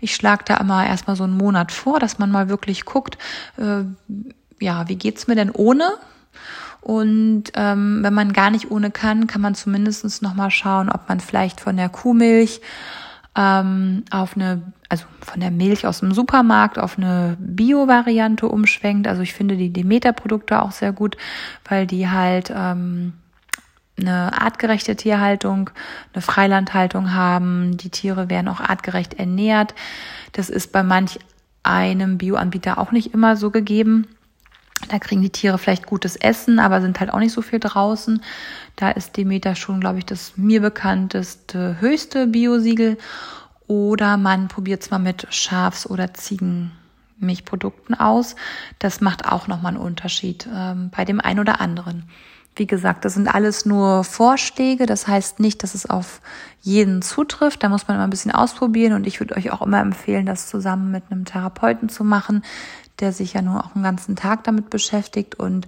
Ich 0.00 0.14
schlage 0.14 0.44
da 0.46 0.58
immer 0.58 0.86
erstmal 0.86 1.16
so 1.16 1.24
einen 1.24 1.36
Monat 1.36 1.72
vor, 1.72 1.98
dass 1.98 2.20
man 2.20 2.30
mal 2.30 2.48
wirklich 2.48 2.84
guckt, 2.84 3.18
äh, 3.56 3.82
ja, 4.60 4.88
wie 4.88 4.94
geht's 4.94 5.26
mir 5.26 5.34
denn 5.34 5.50
ohne? 5.50 5.90
Und 6.80 7.50
ähm, 7.56 8.04
wenn 8.04 8.14
man 8.14 8.32
gar 8.32 8.50
nicht 8.50 8.70
ohne 8.70 8.92
kann, 8.92 9.26
kann 9.26 9.40
man 9.40 9.56
zumindest 9.56 10.22
noch 10.22 10.34
mal 10.34 10.52
schauen, 10.52 10.90
ob 10.90 11.08
man 11.08 11.18
vielleicht 11.18 11.60
von 11.60 11.76
der 11.76 11.88
Kuhmilch 11.88 12.60
ähm, 13.36 14.04
auf 14.10 14.36
eine, 14.36 14.62
also 14.88 15.04
von 15.20 15.40
der 15.40 15.50
Milch 15.50 15.86
aus 15.86 16.00
dem 16.00 16.12
Supermarkt 16.12 16.78
auf 16.78 16.98
eine 16.98 17.36
Bio-Variante 17.38 18.46
umschwenkt. 18.46 19.06
Also 19.06 19.22
ich 19.22 19.32
finde 19.32 19.56
die 19.56 19.72
Demeter-Produkte 19.72 20.60
auch 20.60 20.72
sehr 20.72 20.92
gut, 20.92 21.16
weil 21.68 21.86
die 21.86 22.08
halt 22.08 22.52
ähm, 22.54 23.14
eine 23.98 24.40
artgerechte 24.40 24.96
Tierhaltung, 24.96 25.70
eine 26.12 26.22
Freilandhaltung 26.22 27.14
haben. 27.14 27.76
Die 27.76 27.90
Tiere 27.90 28.28
werden 28.28 28.48
auch 28.48 28.60
artgerecht 28.60 29.14
ernährt. 29.14 29.74
Das 30.32 30.50
ist 30.50 30.72
bei 30.72 30.82
manch 30.82 31.18
einem 31.62 32.18
Bioanbieter 32.18 32.78
auch 32.78 32.92
nicht 32.92 33.14
immer 33.14 33.36
so 33.36 33.50
gegeben. 33.50 34.08
Da 34.88 34.98
kriegen 34.98 35.22
die 35.22 35.30
Tiere 35.30 35.58
vielleicht 35.58 35.86
gutes 35.86 36.16
Essen, 36.16 36.58
aber 36.58 36.80
sind 36.80 36.98
halt 37.00 37.12
auch 37.12 37.18
nicht 37.18 37.32
so 37.32 37.42
viel 37.42 37.60
draußen. 37.60 38.22
Da 38.76 38.90
ist 38.90 39.16
Demeter 39.16 39.54
schon, 39.54 39.80
glaube 39.80 39.98
ich, 39.98 40.06
das 40.06 40.32
mir 40.36 40.60
bekannteste 40.60 41.80
höchste 41.80 42.26
Biosiegel. 42.26 42.98
Oder 43.68 44.16
man 44.16 44.48
probiert 44.48 44.82
es 44.82 44.90
mal 44.90 44.98
mit 44.98 45.26
Schafs- 45.30 45.86
oder 45.88 46.12
Ziegenmilchprodukten 46.14 47.98
aus. 47.98 48.34
Das 48.80 49.00
macht 49.00 49.26
auch 49.26 49.46
nochmal 49.46 49.74
einen 49.74 49.82
Unterschied 49.82 50.48
ähm, 50.52 50.90
bei 50.94 51.04
dem 51.04 51.20
einen 51.20 51.40
oder 51.40 51.60
anderen. 51.60 52.04
Wie 52.54 52.66
gesagt, 52.66 53.06
das 53.06 53.14
sind 53.14 53.34
alles 53.34 53.64
nur 53.64 54.04
Vorschläge. 54.04 54.84
Das 54.84 55.08
heißt 55.08 55.40
nicht, 55.40 55.62
dass 55.62 55.74
es 55.74 55.88
auf 55.88 56.20
jeden 56.60 57.00
zutrifft. 57.00 57.62
Da 57.62 57.70
muss 57.70 57.88
man 57.88 57.96
immer 57.96 58.04
ein 58.04 58.10
bisschen 58.10 58.32
ausprobieren. 58.32 58.92
Und 58.92 59.06
ich 59.06 59.20
würde 59.20 59.36
euch 59.36 59.50
auch 59.52 59.62
immer 59.62 59.80
empfehlen, 59.80 60.26
das 60.26 60.48
zusammen 60.48 60.90
mit 60.90 61.04
einem 61.10 61.24
Therapeuten 61.24 61.88
zu 61.88 62.04
machen, 62.04 62.42
der 63.00 63.12
sich 63.12 63.34
ja 63.34 63.42
nur 63.42 63.64
auch 63.64 63.74
einen 63.74 63.84
ganzen 63.84 64.16
Tag 64.16 64.44
damit 64.44 64.70
beschäftigt 64.70 65.34
und 65.34 65.66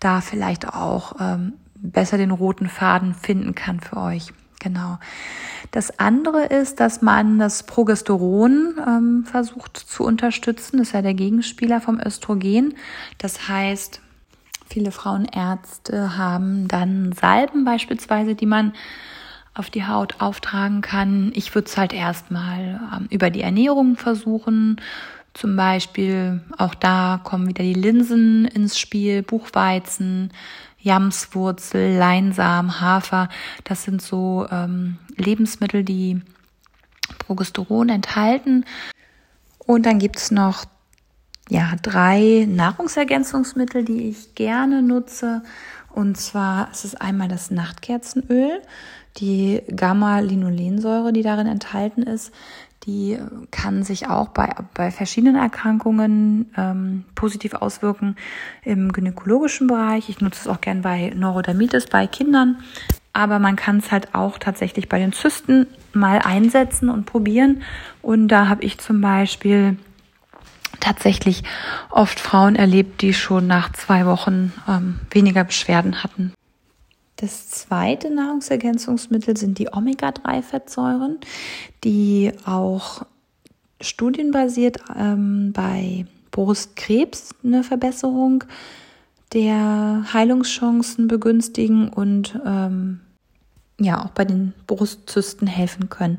da 0.00 0.20
vielleicht 0.20 0.68
auch 0.68 1.16
ähm, 1.20 1.54
besser 1.76 2.18
den 2.18 2.30
roten 2.30 2.68
Faden 2.68 3.14
finden 3.14 3.54
kann 3.54 3.80
für 3.80 3.96
euch. 3.98 4.32
Genau. 4.60 4.98
Das 5.72 5.98
andere 5.98 6.46
ist, 6.46 6.80
dass 6.80 7.02
man 7.02 7.38
das 7.38 7.64
Progesteron 7.64 8.76
ähm, 8.86 9.24
versucht 9.26 9.76
zu 9.76 10.04
unterstützen. 10.04 10.78
Das 10.78 10.88
ist 10.88 10.92
ja 10.94 11.02
der 11.02 11.14
Gegenspieler 11.14 11.82
vom 11.82 12.00
Östrogen. 12.00 12.74
Das 13.18 13.48
heißt, 13.48 14.00
viele 14.66 14.90
Frauenärzte 14.90 16.16
haben 16.16 16.66
dann 16.68 17.12
Salben 17.12 17.64
beispielsweise, 17.64 18.34
die 18.34 18.46
man 18.46 18.72
auf 19.52 19.70
die 19.70 19.86
Haut 19.86 20.20
auftragen 20.20 20.80
kann. 20.80 21.30
Ich 21.34 21.54
würde 21.54 21.68
es 21.68 21.76
halt 21.76 21.92
erstmal 21.92 22.80
ähm, 22.96 23.06
über 23.10 23.30
die 23.30 23.42
Ernährung 23.42 23.96
versuchen, 23.96 24.80
zum 25.34 25.56
Beispiel, 25.56 26.40
auch 26.56 26.74
da 26.76 27.20
kommen 27.22 27.48
wieder 27.48 27.64
die 27.64 27.74
Linsen 27.74 28.44
ins 28.46 28.78
Spiel, 28.78 29.22
Buchweizen, 29.22 30.32
Jamswurzel, 30.78 31.96
Leinsamen, 31.96 32.80
Hafer. 32.80 33.28
Das 33.64 33.82
sind 33.82 34.00
so 34.00 34.46
ähm, 34.50 34.98
Lebensmittel, 35.16 35.82
die 35.82 36.22
Progesteron 37.18 37.88
enthalten. 37.88 38.64
Und 39.58 39.86
dann 39.86 39.98
gibt's 39.98 40.30
noch 40.30 40.66
ja, 41.48 41.72
drei 41.82 42.46
Nahrungsergänzungsmittel, 42.48 43.84
die 43.84 44.08
ich 44.10 44.36
gerne 44.36 44.82
nutze. 44.82 45.42
Und 45.90 46.16
zwar 46.16 46.70
ist 46.70 46.84
es 46.84 46.94
einmal 46.94 47.28
das 47.28 47.50
Nachtkerzenöl, 47.50 48.62
die 49.16 49.62
Gamma-Linolensäure, 49.74 51.12
die 51.12 51.22
darin 51.22 51.46
enthalten 51.46 52.02
ist 52.02 52.32
die 52.86 53.18
kann 53.50 53.82
sich 53.82 54.08
auch 54.08 54.28
bei, 54.28 54.54
bei 54.74 54.90
verschiedenen 54.90 55.36
Erkrankungen 55.36 56.52
ähm, 56.56 57.04
positiv 57.14 57.54
auswirken 57.54 58.16
im 58.62 58.92
gynäkologischen 58.92 59.66
Bereich. 59.66 60.08
Ich 60.08 60.20
nutze 60.20 60.42
es 60.42 60.48
auch 60.48 60.60
gern 60.60 60.82
bei 60.82 61.12
Neurodermitis 61.14 61.86
bei 61.86 62.06
Kindern, 62.06 62.58
aber 63.12 63.38
man 63.38 63.56
kann 63.56 63.78
es 63.78 63.90
halt 63.90 64.14
auch 64.14 64.38
tatsächlich 64.38 64.88
bei 64.88 64.98
den 64.98 65.12
Zysten 65.12 65.66
mal 65.92 66.18
einsetzen 66.18 66.90
und 66.90 67.06
probieren. 67.06 67.62
Und 68.02 68.28
da 68.28 68.48
habe 68.48 68.62
ich 68.62 68.78
zum 68.78 69.00
Beispiel 69.00 69.78
tatsächlich 70.80 71.42
oft 71.90 72.20
Frauen 72.20 72.56
erlebt, 72.56 73.00
die 73.00 73.14
schon 73.14 73.46
nach 73.46 73.72
zwei 73.72 74.04
Wochen 74.04 74.52
ähm, 74.68 75.00
weniger 75.10 75.44
Beschwerden 75.44 76.02
hatten. 76.02 76.34
Das 77.24 77.48
zweite 77.48 78.10
Nahrungsergänzungsmittel 78.10 79.34
sind 79.34 79.58
die 79.58 79.72
Omega-3-Fettsäuren, 79.72 81.20
die 81.82 82.32
auch 82.44 83.06
studienbasiert 83.80 84.76
ähm, 84.94 85.54
bei 85.54 86.04
Brustkrebs 86.32 87.30
eine 87.42 87.64
Verbesserung 87.64 88.44
der 89.32 90.04
Heilungschancen 90.12 91.08
begünstigen 91.08 91.88
und 91.88 92.38
ähm, 92.44 93.00
ja 93.80 94.04
auch 94.04 94.10
bei 94.10 94.26
den 94.26 94.52
Brustzysten 94.66 95.46
helfen 95.46 95.88
können. 95.88 96.18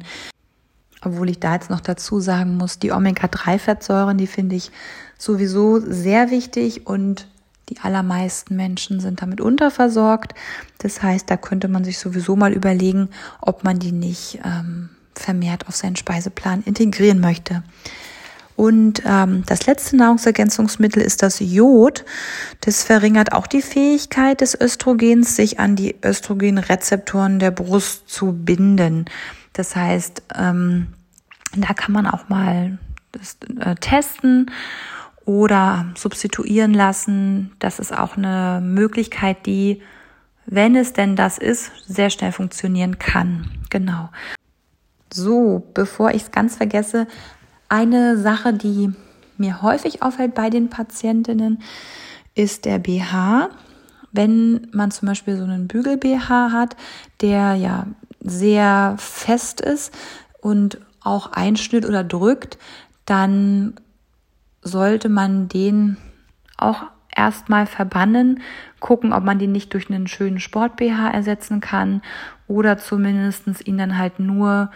Obwohl 1.04 1.30
ich 1.30 1.40
da 1.40 1.54
jetzt 1.54 1.70
noch 1.70 1.82
dazu 1.82 2.20
sagen 2.20 2.58
muss, 2.58 2.80
die 2.80 2.92
Omega-3-Fettsäuren, 2.92 4.18
die 4.18 4.26
finde 4.26 4.56
ich 4.56 4.72
sowieso 5.20 5.80
sehr 5.80 6.32
wichtig 6.32 6.88
und 6.88 7.28
die 7.70 7.80
allermeisten 7.80 8.56
Menschen 8.56 9.00
sind 9.00 9.22
damit 9.22 9.42
unterversorgt. 9.42 10.34
Das 10.78 11.02
heißt, 11.02 11.30
da 11.30 11.38
könnte 11.38 11.68
man 11.68 11.84
sich 11.84 11.98
sowieso 11.98 12.36
mal 12.36 12.54
überlegen, 12.54 13.10
ob 13.42 13.64
man 13.64 13.80
die 13.80 13.92
nicht 13.92 14.40
ähm, 14.44 14.90
vermehrt 15.16 15.68
auf 15.68 15.76
seinen 15.76 15.96
Speiseplan 15.96 16.64
integrieren 16.64 17.20
möchte. 17.20 17.64
Und 18.56 19.02
ähm, 19.06 19.44
das 19.48 19.66
letzte 19.66 19.98
Nahrungsergänzungsmittel 19.98 21.02
ist 21.02 21.24
das 21.24 21.40
Jod. 21.40 22.06
Das 22.62 22.84
verringert 22.84 23.34
auch 23.34 23.48
die 23.48 23.62
Fähigkeit 23.62 24.40
des 24.40 24.60
Östrogens, 24.60 25.36
sich 25.36 25.60
an 25.60 25.76
die 25.76 25.96
Östrogenrezeptoren 26.04 27.40
der 27.40 27.52
Brust 27.52 28.08
zu 28.10 28.32
binden. 28.32 29.06
Das 29.54 29.76
heißt, 29.76 30.24
ähm, 30.36 30.88
Da 31.58 31.74
kann 31.74 31.94
man 31.94 32.06
auch 32.06 32.28
mal 32.28 32.78
das, 33.12 33.38
äh, 33.60 33.76
testen 33.76 34.52
oder 35.26 35.88
substituieren 35.96 36.74
lassen. 36.74 37.52
Das 37.60 37.80
ist 37.80 37.96
auch 37.96 38.16
eine 38.16 38.62
Möglichkeit, 38.64 39.46
die, 39.46 39.82
wenn 40.46 40.76
es 40.76 40.94
denn 40.94 41.16
das 41.16 41.38
ist, 41.38 41.72
sehr 41.88 42.10
schnell 42.10 42.32
funktionieren 42.32 43.00
kann. 43.00 43.50
Genau. 43.70 44.10
So, 45.12 45.68
bevor 45.74 46.12
ich 46.12 46.24
es 46.24 46.32
ganz 46.32 46.56
vergesse, 46.56 47.08
eine 47.70 48.18
Sache, 48.18 48.54
die 48.54 48.92
mir 49.38 49.62
häufig 49.62 50.02
auffällt 50.02 50.36
bei 50.36 50.50
den 50.50 50.70
Patientinnen, 50.70 51.62
ist 52.36 52.66
der 52.66 52.80
BH. 52.80 53.50
Wenn 54.12 54.68
man 54.72 54.92
zum 54.92 55.08
Beispiel 55.08 55.38
so 55.38 55.44
einen 55.44 55.68
Bügel-BH 55.68 56.52
hat, 56.52 56.76
der 57.22 57.56
ja 57.56 57.88
sehr 58.22 58.96
fest 58.98 59.62
ist 59.62 59.94
und 60.42 60.80
auch 61.02 61.32
einschnitt 61.32 61.86
oder 61.86 62.04
drückt, 62.04 62.58
dann 63.06 63.76
sollte 64.66 65.10
man 65.10 65.48
den 65.48 65.98
auch 66.58 66.84
erstmal 67.16 67.66
verbannen, 67.66 68.42
gucken, 68.80 69.14
ob 69.14 69.24
man 69.24 69.40
den 69.40 69.52
nicht 69.52 69.74
durch 69.74 69.90
einen 69.90 70.08
schönen 70.08 70.40
Sport-BH 70.40 71.10
ersetzen 71.12 71.62
kann 71.62 72.02
oder 72.48 72.78
zumindestens 72.78 73.66
ihn 73.66 73.78
dann 73.78 73.98
halt 73.98 74.20
nur 74.20 74.72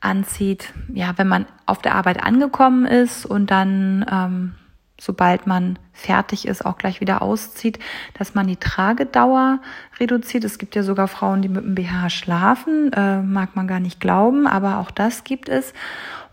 anzieht, 0.00 0.72
ja, 0.92 1.12
wenn 1.16 1.28
man 1.28 1.46
auf 1.66 1.82
der 1.82 1.94
Arbeit 1.94 2.22
angekommen 2.22 2.86
ist 2.86 3.26
und 3.26 3.50
dann, 3.50 4.06
ähm, 4.10 4.54
sobald 4.98 5.46
man 5.46 5.78
fertig 5.92 6.46
ist, 6.46 6.64
auch 6.64 6.78
gleich 6.78 7.00
wieder 7.00 7.22
auszieht, 7.22 7.78
dass 8.18 8.34
man 8.34 8.46
die 8.46 8.56
Tragedauer 8.56 9.60
reduziert. 9.98 10.44
Es 10.44 10.58
gibt 10.58 10.74
ja 10.74 10.82
sogar 10.82 11.08
Frauen, 11.08 11.42
die 11.42 11.48
mit 11.48 11.64
dem 11.64 11.74
BH 11.74 12.10
schlafen, 12.10 12.92
äh, 12.92 13.20
mag 13.20 13.56
man 13.56 13.66
gar 13.66 13.80
nicht 13.80 14.00
glauben, 14.00 14.46
aber 14.46 14.78
auch 14.78 14.90
das 14.90 15.24
gibt 15.24 15.48
es. 15.48 15.74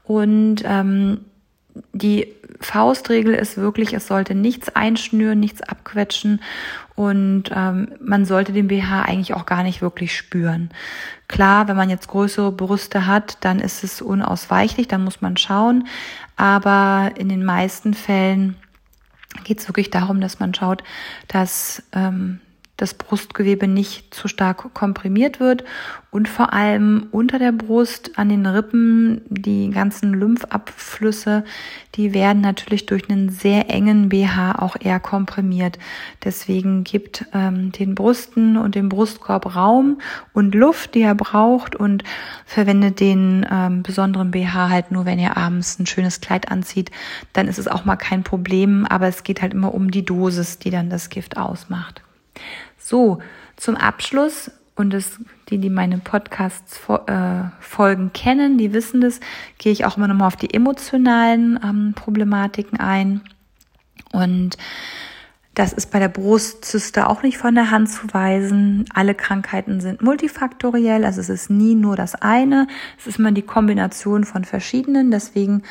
Und 0.03 0.63
ähm, 0.65 1.25
die 1.93 2.33
Faustregel 2.59 3.33
ist 3.33 3.57
wirklich, 3.57 3.93
es 3.93 4.07
sollte 4.07 4.33
nichts 4.35 4.69
einschnüren, 4.69 5.39
nichts 5.39 5.61
abquetschen 5.61 6.41
und 6.95 7.45
ähm, 7.53 7.89
man 7.99 8.25
sollte 8.25 8.53
den 8.53 8.67
BH 8.67 9.03
eigentlich 9.03 9.33
auch 9.33 9.45
gar 9.45 9.63
nicht 9.63 9.81
wirklich 9.81 10.15
spüren. 10.15 10.69
Klar, 11.27 11.67
wenn 11.67 11.75
man 11.75 11.89
jetzt 11.89 12.07
größere 12.07 12.51
Brüste 12.51 13.05
hat, 13.05 13.37
dann 13.41 13.59
ist 13.59 13.83
es 13.83 14.01
unausweichlich, 14.01 14.87
dann 14.87 15.03
muss 15.03 15.21
man 15.21 15.37
schauen, 15.37 15.87
aber 16.35 17.11
in 17.15 17.29
den 17.29 17.45
meisten 17.45 17.93
Fällen 17.93 18.55
geht 19.43 19.59
es 19.59 19.67
wirklich 19.67 19.91
darum, 19.91 20.21
dass 20.21 20.39
man 20.39 20.53
schaut, 20.53 20.83
dass 21.27 21.83
ähm, 21.93 22.39
das 22.77 22.93
Brustgewebe 22.93 23.67
nicht 23.67 24.13
zu 24.13 24.27
stark 24.27 24.73
komprimiert 24.73 25.39
wird 25.39 25.63
und 26.11 26.29
vor 26.29 26.53
allem 26.53 27.07
unter 27.11 27.37
der 27.37 27.51
Brust 27.51 28.17
an 28.17 28.29
den 28.29 28.45
Rippen 28.45 29.21
die 29.29 29.69
ganzen 29.71 30.13
Lymphabflüsse, 30.13 31.43
die 31.95 32.13
werden 32.13 32.41
natürlich 32.41 32.85
durch 32.85 33.09
einen 33.09 33.29
sehr 33.29 33.69
engen 33.69 34.09
BH 34.09 34.59
auch 34.59 34.75
eher 34.79 34.99
komprimiert. 34.99 35.79
Deswegen 36.23 36.83
gibt 36.83 37.25
ähm, 37.33 37.71
den 37.71 37.93
Brüsten 37.93 38.57
und 38.57 38.75
dem 38.75 38.89
Brustkorb 38.89 39.55
Raum 39.55 39.99
und 40.33 40.55
Luft, 40.55 40.95
die 40.95 41.01
er 41.01 41.15
braucht 41.15 41.75
und 41.75 42.03
verwendet 42.45 42.99
den 42.99 43.45
ähm, 43.51 43.83
besonderen 43.83 44.31
BH 44.31 44.69
halt 44.69 44.91
nur, 44.91 45.05
wenn 45.05 45.19
ihr 45.19 45.35
abends 45.35 45.77
ein 45.77 45.87
schönes 45.87 46.21
Kleid 46.21 46.51
anzieht. 46.51 46.91
Dann 47.33 47.47
ist 47.47 47.59
es 47.59 47.67
auch 47.67 47.85
mal 47.85 47.95
kein 47.95 48.23
Problem, 48.23 48.85
aber 48.85 49.07
es 49.07 49.23
geht 49.23 49.41
halt 49.41 49.53
immer 49.53 49.73
um 49.73 49.91
die 49.91 50.05
Dosis, 50.05 50.59
die 50.59 50.69
dann 50.69 50.89
das 50.89 51.09
Gift 51.09 51.37
ausmacht. 51.37 52.01
So, 52.77 53.19
zum 53.55 53.75
Abschluss, 53.75 54.51
und 54.77 54.93
das, 54.93 55.19
die, 55.49 55.57
die 55.57 55.71
meine 55.71 55.97
Podcasts 55.97 56.79
äh, 57.07 57.43
Folgen 57.59 58.13
kennen, 58.13 58.57
die 58.57 58.73
wissen 58.73 59.01
das, 59.01 59.19
gehe 59.57 59.71
ich 59.71 59.85
auch 59.85 59.97
immer 59.97 60.07
nochmal 60.07 60.27
auf 60.27 60.35
die 60.35 60.53
emotionalen 60.53 61.59
ähm, 61.63 61.93
Problematiken 61.95 62.79
ein. 62.79 63.21
Und 64.13 64.57
das 65.55 65.73
ist 65.73 65.89
bei 65.89 65.97
der 65.97 66.09
Brustzyste 66.09 67.09
auch 67.09 67.23
nicht 67.23 67.39
von 67.39 67.55
der 67.55 67.71
Hand 67.71 67.89
zu 67.89 68.13
weisen. 68.13 68.85
Alle 68.93 69.15
Krankheiten 69.15 69.81
sind 69.81 70.03
multifaktoriell, 70.03 71.03
also 71.03 71.19
es 71.19 71.29
ist 71.29 71.49
nie 71.49 71.73
nur 71.73 71.95
das 71.95 72.13
eine. 72.13 72.67
Es 72.99 73.07
ist 73.07 73.17
immer 73.17 73.31
die 73.31 73.41
Kombination 73.41 74.23
von 74.23 74.45
verschiedenen. 74.45 75.09
Deswegen 75.09 75.63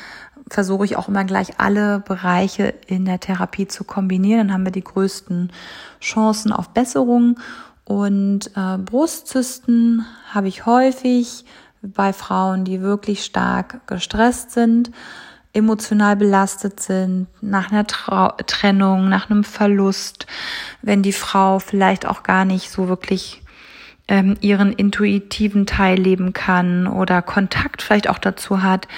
versuche 0.49 0.85
ich 0.85 0.97
auch 0.97 1.09
immer 1.09 1.25
gleich 1.25 1.59
alle 1.59 2.01
Bereiche 2.01 2.75
in 2.87 3.05
der 3.05 3.21
Therapie 3.21 3.67
zu 3.67 3.85
kombinieren. 3.85 4.49
Dann 4.49 4.53
haben 4.53 4.65
wir 4.65 4.73
die 4.73 4.85
größten 4.85 5.51
Chancen 6.01 6.53
auf 6.53 6.71
Besserung. 6.71 7.39
Und 7.85 8.51
äh, 8.57 8.79
Brustzysten 8.79 10.05
habe 10.33 10.49
ich 10.49 10.67
häufig 10.67 11.45
bei 11.83 12.13
Frauen, 12.13 12.65
die 12.65 12.81
wirklich 12.81 13.25
stark 13.25 13.87
gestresst 13.87 14.53
sind, 14.53 14.91
emotional 15.53 16.17
belastet 16.17 16.81
sind, 16.81 17.29
nach 17.41 17.71
einer 17.71 17.87
Trau 17.87 18.33
Trennung, 18.47 19.09
nach 19.09 19.31
einem 19.31 19.45
Verlust, 19.45 20.27
wenn 20.83 21.03
die 21.03 21.13
Frau 21.13 21.59
vielleicht 21.59 22.07
auch 22.07 22.23
gar 22.23 22.45
nicht 22.45 22.71
so 22.71 22.89
wirklich 22.89 23.43
ähm, 24.09 24.37
ihren 24.41 24.73
intuitiven 24.73 25.67
Teil 25.67 25.99
leben 25.99 26.33
kann 26.33 26.87
oder 26.87 27.23
Kontakt 27.23 27.83
vielleicht 27.83 28.09
auch 28.09 28.19
dazu 28.19 28.63
hat, 28.63 28.89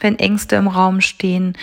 wenn 0.00 0.18
Ängste 0.18 0.56
im 0.56 0.68
Raum 0.68 1.00
stehen. 1.00 1.56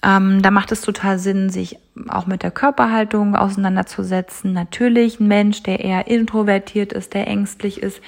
Ähm, 0.00 0.42
da 0.42 0.52
macht 0.52 0.70
es 0.70 0.80
total 0.80 1.18
Sinn, 1.18 1.50
sich 1.50 1.76
auch 2.06 2.26
mit 2.26 2.44
der 2.44 2.52
Körperhaltung 2.52 3.34
auseinanderzusetzen. 3.34 4.52
Natürlich 4.52 5.18
ein 5.18 5.26
Mensch, 5.26 5.64
der 5.64 5.80
eher 5.80 6.06
introvertiert 6.06 6.92
ist, 6.92 7.14
der 7.14 7.26
ängstlich 7.26 7.82
ist, 7.82 8.00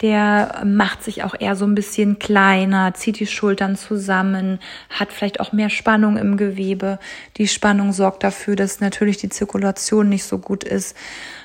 der 0.00 0.62
macht 0.64 1.02
sich 1.04 1.22
auch 1.22 1.34
eher 1.38 1.54
so 1.54 1.66
ein 1.66 1.74
bisschen 1.74 2.18
kleiner, 2.18 2.94
zieht 2.94 3.20
die 3.20 3.26
Schultern 3.26 3.76
zusammen, 3.76 4.58
hat 4.88 5.12
vielleicht 5.12 5.38
auch 5.40 5.52
mehr 5.52 5.68
Spannung 5.68 6.16
im 6.16 6.38
Gewebe. 6.38 6.98
Die 7.36 7.48
Spannung 7.48 7.92
sorgt 7.92 8.24
dafür, 8.24 8.56
dass 8.56 8.80
natürlich 8.80 9.18
die 9.18 9.28
Zirkulation 9.28 10.08
nicht 10.08 10.24
so 10.24 10.38
gut 10.38 10.64
ist. 10.64 10.96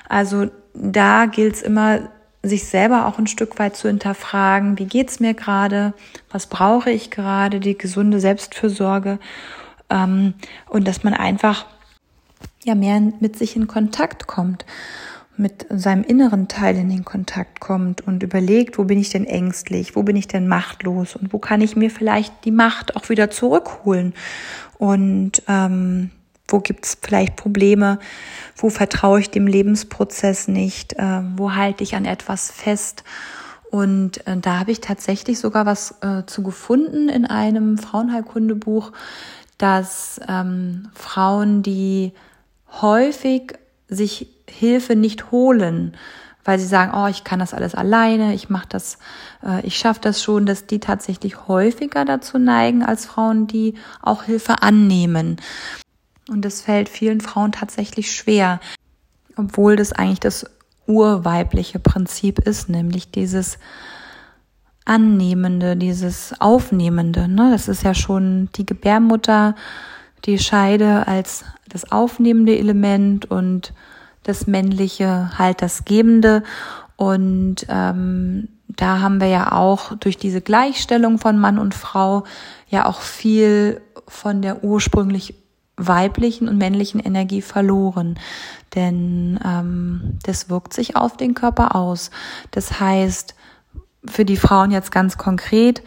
Also 0.08 0.50
da 0.72 1.26
gilt 1.26 1.56
es 1.56 1.62
immer, 1.62 2.08
sich 2.42 2.66
selber 2.66 3.06
auch 3.06 3.18
ein 3.18 3.26
Stück 3.26 3.58
weit 3.58 3.76
zu 3.76 3.88
hinterfragen, 3.88 4.78
wie 4.78 4.86
geht's 4.86 5.20
mir 5.20 5.34
gerade, 5.34 5.92
was 6.30 6.46
brauche 6.46 6.90
ich 6.90 7.10
gerade, 7.10 7.60
die 7.60 7.76
gesunde 7.76 8.20
Selbstfürsorge 8.20 9.18
ähm, 9.90 10.34
und 10.68 10.88
dass 10.88 11.04
man 11.04 11.14
einfach 11.14 11.66
ja 12.64 12.74
mehr 12.74 13.00
mit 13.20 13.36
sich 13.36 13.56
in 13.56 13.66
Kontakt 13.66 14.26
kommt, 14.26 14.64
mit 15.36 15.66
seinem 15.70 16.04
inneren 16.04 16.48
Teil 16.48 16.76
in 16.76 16.88
den 16.88 17.04
Kontakt 17.04 17.60
kommt 17.60 18.06
und 18.06 18.22
überlegt, 18.22 18.78
wo 18.78 18.84
bin 18.84 18.98
ich 18.98 19.10
denn 19.10 19.26
ängstlich, 19.26 19.96
wo 19.96 20.02
bin 20.02 20.16
ich 20.16 20.28
denn 20.28 20.48
machtlos 20.48 21.16
und 21.16 21.32
wo 21.32 21.38
kann 21.38 21.60
ich 21.60 21.76
mir 21.76 21.90
vielleicht 21.90 22.44
die 22.44 22.50
Macht 22.50 22.96
auch 22.96 23.08
wieder 23.08 23.30
zurückholen. 23.30 24.14
Und 24.78 25.42
ähm, 25.48 26.10
wo 26.50 26.60
gibt 26.60 26.84
es 26.84 26.98
vielleicht 27.00 27.36
Probleme? 27.36 27.98
Wo 28.56 28.70
vertraue 28.70 29.20
ich 29.20 29.30
dem 29.30 29.46
Lebensprozess 29.46 30.48
nicht? 30.48 30.94
Äh, 30.94 31.22
wo 31.36 31.54
halte 31.54 31.82
ich 31.82 31.94
an 31.94 32.04
etwas 32.04 32.50
fest? 32.50 33.04
Und 33.70 34.26
äh, 34.26 34.36
da 34.36 34.58
habe 34.58 34.72
ich 34.72 34.80
tatsächlich 34.80 35.38
sogar 35.38 35.64
was 35.64 35.94
äh, 36.02 36.24
zu 36.26 36.42
gefunden 36.42 37.08
in 37.08 37.24
einem 37.24 37.78
Frauenheilkundebuch, 37.78 38.92
dass 39.58 40.20
ähm, 40.28 40.90
Frauen, 40.94 41.62
die 41.62 42.12
häufig 42.80 43.54
sich 43.88 44.28
Hilfe 44.48 44.96
nicht 44.96 45.30
holen, 45.30 45.96
weil 46.44 46.58
sie 46.58 46.66
sagen, 46.66 46.92
oh, 46.94 47.06
ich 47.06 47.22
kann 47.22 47.38
das 47.38 47.54
alles 47.54 47.74
alleine, 47.74 48.34
ich 48.34 48.48
mache 48.48 48.66
das, 48.68 48.98
äh, 49.44 49.64
ich 49.64 49.76
schaffe 49.76 50.00
das 50.00 50.22
schon, 50.22 50.46
dass 50.46 50.66
die 50.66 50.80
tatsächlich 50.80 51.46
häufiger 51.46 52.04
dazu 52.04 52.38
neigen 52.38 52.82
als 52.82 53.06
Frauen, 53.06 53.46
die 53.46 53.74
auch 54.02 54.24
Hilfe 54.24 54.62
annehmen. 54.62 55.36
Und 56.30 56.44
das 56.44 56.62
fällt 56.62 56.88
vielen 56.88 57.20
Frauen 57.20 57.50
tatsächlich 57.50 58.12
schwer, 58.12 58.60
obwohl 59.36 59.74
das 59.74 59.92
eigentlich 59.92 60.20
das 60.20 60.46
urweibliche 60.86 61.80
Prinzip 61.80 62.38
ist, 62.38 62.68
nämlich 62.68 63.10
dieses 63.10 63.58
Annehmende, 64.84 65.76
dieses 65.76 66.40
Aufnehmende. 66.40 67.28
Ne? 67.28 67.50
Das 67.50 67.68
ist 67.68 67.82
ja 67.82 67.94
schon 67.94 68.48
die 68.56 68.64
Gebärmutter, 68.64 69.54
die 70.24 70.38
Scheide 70.38 71.06
als 71.06 71.44
das 71.68 71.90
aufnehmende 71.90 72.56
Element 72.56 73.30
und 73.30 73.72
das 74.22 74.46
männliche 74.46 75.36
halt 75.38 75.62
das 75.62 75.84
Gebende. 75.84 76.42
Und 76.96 77.66
ähm, 77.68 78.48
da 78.68 79.00
haben 79.00 79.20
wir 79.20 79.28
ja 79.28 79.52
auch 79.52 79.96
durch 79.96 80.16
diese 80.16 80.40
Gleichstellung 80.40 81.18
von 81.18 81.38
Mann 81.38 81.58
und 81.58 81.74
Frau 81.74 82.24
ja 82.68 82.86
auch 82.86 83.00
viel 83.00 83.80
von 84.06 84.42
der 84.42 84.62
ursprünglich 84.62 85.39
weiblichen 85.86 86.48
und 86.48 86.58
männlichen 86.58 87.00
Energie 87.00 87.42
verloren. 87.42 88.18
Denn 88.74 89.40
ähm, 89.44 90.18
das 90.22 90.48
wirkt 90.48 90.74
sich 90.74 90.96
auf 90.96 91.16
den 91.16 91.34
Körper 91.34 91.74
aus. 91.74 92.10
Das 92.50 92.78
heißt, 92.80 93.34
für 94.04 94.24
die 94.24 94.36
Frauen 94.36 94.70
jetzt 94.70 94.92
ganz 94.92 95.18
konkret, 95.18 95.82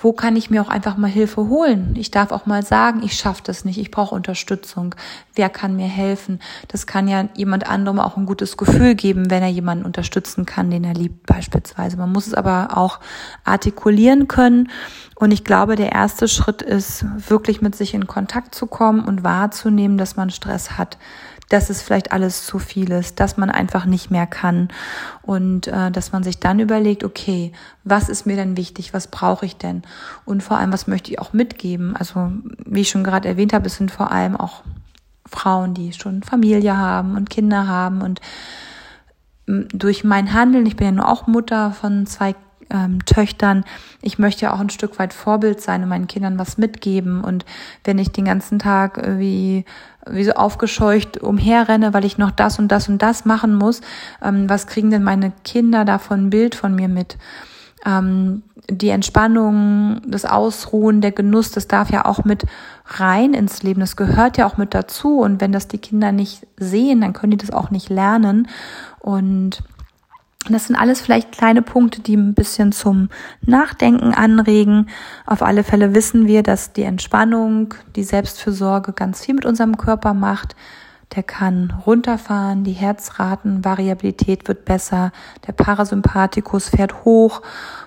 wo 0.00 0.12
kann 0.12 0.36
ich 0.36 0.48
mir 0.48 0.62
auch 0.62 0.68
einfach 0.68 0.96
mal 0.96 1.10
Hilfe 1.10 1.48
holen? 1.48 1.94
Ich 1.96 2.10
darf 2.10 2.30
auch 2.30 2.46
mal 2.46 2.62
sagen, 2.64 3.02
ich 3.02 3.14
schaffe 3.14 3.42
das 3.44 3.64
nicht, 3.64 3.78
ich 3.78 3.90
brauche 3.90 4.14
Unterstützung. 4.14 4.94
Wer 5.34 5.48
kann 5.48 5.76
mir 5.76 5.88
helfen? 5.88 6.40
Das 6.68 6.86
kann 6.86 7.08
ja 7.08 7.28
jemand 7.34 7.68
anderem 7.68 7.98
auch 7.98 8.16
ein 8.16 8.26
gutes 8.26 8.56
Gefühl 8.56 8.94
geben, 8.94 9.30
wenn 9.30 9.42
er 9.42 9.48
jemanden 9.48 9.84
unterstützen 9.84 10.46
kann, 10.46 10.70
den 10.70 10.84
er 10.84 10.94
liebt 10.94 11.26
beispielsweise. 11.26 11.96
Man 11.96 12.12
muss 12.12 12.28
es 12.28 12.34
aber 12.34 12.76
auch 12.76 13.00
artikulieren 13.44 14.28
können. 14.28 14.70
Und 15.16 15.32
ich 15.32 15.42
glaube, 15.42 15.74
der 15.74 15.92
erste 15.92 16.28
Schritt 16.28 16.62
ist, 16.62 17.04
wirklich 17.28 17.60
mit 17.60 17.74
sich 17.74 17.92
in 17.94 18.06
Kontakt 18.06 18.54
zu 18.54 18.66
kommen 18.66 19.00
und 19.00 19.24
wahrzunehmen, 19.24 19.98
dass 19.98 20.14
man 20.14 20.30
Stress 20.30 20.78
hat 20.78 20.96
dass 21.48 21.70
es 21.70 21.82
vielleicht 21.82 22.12
alles 22.12 22.44
zu 22.44 22.58
viel 22.58 22.90
ist, 22.90 23.20
dass 23.20 23.36
man 23.36 23.50
einfach 23.50 23.86
nicht 23.86 24.10
mehr 24.10 24.26
kann. 24.26 24.68
Und 25.22 25.66
äh, 25.68 25.90
dass 25.90 26.12
man 26.12 26.22
sich 26.22 26.38
dann 26.38 26.60
überlegt, 26.60 27.04
okay, 27.04 27.52
was 27.84 28.08
ist 28.08 28.26
mir 28.26 28.36
denn 28.36 28.56
wichtig, 28.56 28.92
was 28.92 29.06
brauche 29.06 29.46
ich 29.46 29.56
denn? 29.56 29.82
Und 30.24 30.42
vor 30.42 30.58
allem, 30.58 30.72
was 30.72 30.86
möchte 30.86 31.10
ich 31.10 31.18
auch 31.18 31.32
mitgeben. 31.32 31.96
Also 31.96 32.32
wie 32.64 32.82
ich 32.82 32.90
schon 32.90 33.04
gerade 33.04 33.28
erwähnt 33.28 33.52
habe, 33.52 33.66
es 33.66 33.76
sind 33.76 33.90
vor 33.90 34.12
allem 34.12 34.36
auch 34.36 34.62
Frauen, 35.26 35.74
die 35.74 35.92
schon 35.92 36.22
Familie 36.22 36.76
haben 36.76 37.16
und 37.16 37.30
Kinder 37.30 37.66
haben. 37.66 38.02
Und 38.02 38.20
durch 39.46 40.04
mein 40.04 40.32
Handeln, 40.32 40.66
ich 40.66 40.76
bin 40.76 40.86
ja 40.86 40.92
nur 40.92 41.08
auch 41.08 41.26
Mutter 41.26 41.72
von 41.72 42.06
zwei 42.06 42.34
ähm, 42.70 43.04
Töchtern, 43.04 43.64
ich 44.02 44.18
möchte 44.18 44.42
ja 44.42 44.54
auch 44.54 44.60
ein 44.60 44.70
Stück 44.70 44.98
weit 44.98 45.12
Vorbild 45.12 45.60
sein 45.60 45.82
und 45.82 45.88
meinen 45.88 46.06
Kindern 46.06 46.38
was 46.38 46.58
mitgeben. 46.58 47.22
Und 47.22 47.44
wenn 47.84 47.98
ich 47.98 48.10
den 48.10 48.26
ganzen 48.26 48.58
Tag 48.58 49.00
wie, 49.18 49.64
wie 50.06 50.24
so 50.24 50.32
aufgescheucht 50.32 51.18
umherrenne, 51.18 51.94
weil 51.94 52.04
ich 52.04 52.18
noch 52.18 52.30
das 52.30 52.58
und 52.58 52.68
das 52.68 52.88
und 52.88 53.02
das 53.02 53.24
machen 53.24 53.54
muss, 53.54 53.80
ähm, 54.22 54.48
was 54.48 54.66
kriegen 54.66 54.90
denn 54.90 55.02
meine 55.02 55.32
Kinder 55.44 55.84
davon 55.84 56.26
ein 56.26 56.30
Bild 56.30 56.54
von 56.54 56.74
mir 56.74 56.88
mit? 56.88 57.16
Ähm, 57.84 58.42
die 58.70 58.90
Entspannung, 58.90 60.02
das 60.06 60.26
Ausruhen, 60.26 61.00
der 61.00 61.12
Genuss, 61.12 61.52
das 61.52 61.68
darf 61.68 61.90
ja 61.90 62.04
auch 62.04 62.24
mit 62.24 62.44
rein 62.86 63.32
ins 63.32 63.62
Leben. 63.62 63.80
Das 63.80 63.96
gehört 63.96 64.36
ja 64.36 64.46
auch 64.46 64.58
mit 64.58 64.74
dazu. 64.74 65.20
Und 65.20 65.40
wenn 65.40 65.52
das 65.52 65.68
die 65.68 65.78
Kinder 65.78 66.12
nicht 66.12 66.46
sehen, 66.58 67.00
dann 67.00 67.14
können 67.14 67.30
die 67.30 67.38
das 67.38 67.50
auch 67.50 67.70
nicht 67.70 67.88
lernen. 67.88 68.46
Und 69.00 69.62
das 70.48 70.66
sind 70.66 70.76
alles 70.76 71.00
vielleicht 71.00 71.32
kleine 71.32 71.62
Punkte, 71.62 72.00
die 72.00 72.16
ein 72.16 72.34
bisschen 72.34 72.72
zum 72.72 73.08
Nachdenken 73.42 74.14
anregen. 74.14 74.88
Auf 75.26 75.42
alle 75.42 75.64
Fälle 75.64 75.94
wissen 75.94 76.26
wir, 76.26 76.42
dass 76.42 76.72
die 76.72 76.84
Entspannung, 76.84 77.74
die 77.96 78.04
Selbstfürsorge 78.04 78.92
ganz 78.92 79.24
viel 79.24 79.34
mit 79.34 79.44
unserem 79.44 79.76
Körper 79.76 80.14
macht. 80.14 80.54
Der 81.16 81.22
kann 81.22 81.74
runterfahren, 81.86 82.64
die 82.64 82.72
Herzratenvariabilität 82.72 84.46
wird 84.46 84.66
besser, 84.66 85.10
der 85.46 85.52
Parasympathikus 85.52 86.68
fährt 86.68 87.04
hoch, 87.04 87.40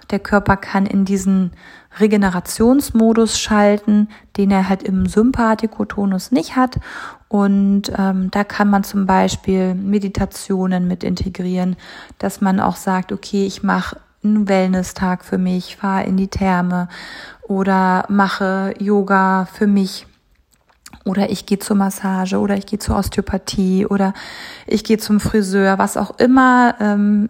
der 0.09 0.19
Körper 0.19 0.57
kann 0.57 0.87
in 0.87 1.05
diesen 1.05 1.51
Regenerationsmodus 1.99 3.39
schalten, 3.39 4.09
den 4.37 4.49
er 4.49 4.67
halt 4.69 4.81
im 4.81 5.05
Sympathikotonus 5.05 6.31
nicht 6.31 6.55
hat. 6.55 6.79
Und 7.31 7.83
ähm, 7.97 8.29
da 8.29 8.43
kann 8.43 8.69
man 8.69 8.83
zum 8.83 9.05
Beispiel 9.05 9.73
Meditationen 9.73 10.85
mit 10.89 11.01
integrieren, 11.01 11.77
dass 12.17 12.41
man 12.41 12.59
auch 12.59 12.75
sagt, 12.75 13.13
okay, 13.13 13.45
ich 13.45 13.63
mache 13.63 14.01
einen 14.21 14.49
Wellness-Tag 14.49 15.23
für 15.23 15.37
mich, 15.37 15.77
fahre 15.77 16.03
in 16.03 16.17
die 16.17 16.27
Therme 16.27 16.89
oder 17.43 18.03
mache 18.09 18.73
Yoga 18.79 19.45
für 19.45 19.65
mich. 19.65 20.07
Oder 21.05 21.29
ich 21.29 21.45
gehe 21.45 21.57
zur 21.57 21.77
Massage 21.77 22.37
oder 22.37 22.57
ich 22.57 22.65
gehe 22.65 22.79
zur 22.79 22.97
Osteopathie 22.97 23.85
oder 23.85 24.13
ich 24.67 24.83
gehe 24.83 24.97
zum 24.97 25.21
Friseur, 25.21 25.77
was 25.77 25.95
auch 25.95 26.19
immer 26.19 26.75
ähm, 26.81 27.29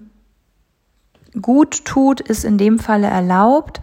gut 1.39 1.85
tut, 1.85 2.21
ist 2.21 2.43
in 2.43 2.57
dem 2.57 2.79
Falle 2.79 3.05
erlaubt. 3.05 3.81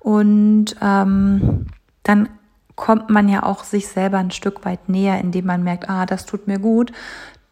Und 0.00 0.74
ähm, 0.82 1.66
dann 2.02 2.28
kommt 2.80 3.10
man 3.10 3.28
ja 3.28 3.42
auch 3.42 3.62
sich 3.62 3.88
selber 3.88 4.16
ein 4.16 4.30
Stück 4.30 4.64
weit 4.64 4.88
näher, 4.88 5.20
indem 5.20 5.44
man 5.44 5.62
merkt, 5.62 5.90
ah, 5.90 6.06
das 6.06 6.24
tut 6.24 6.48
mir 6.48 6.58
gut. 6.58 6.92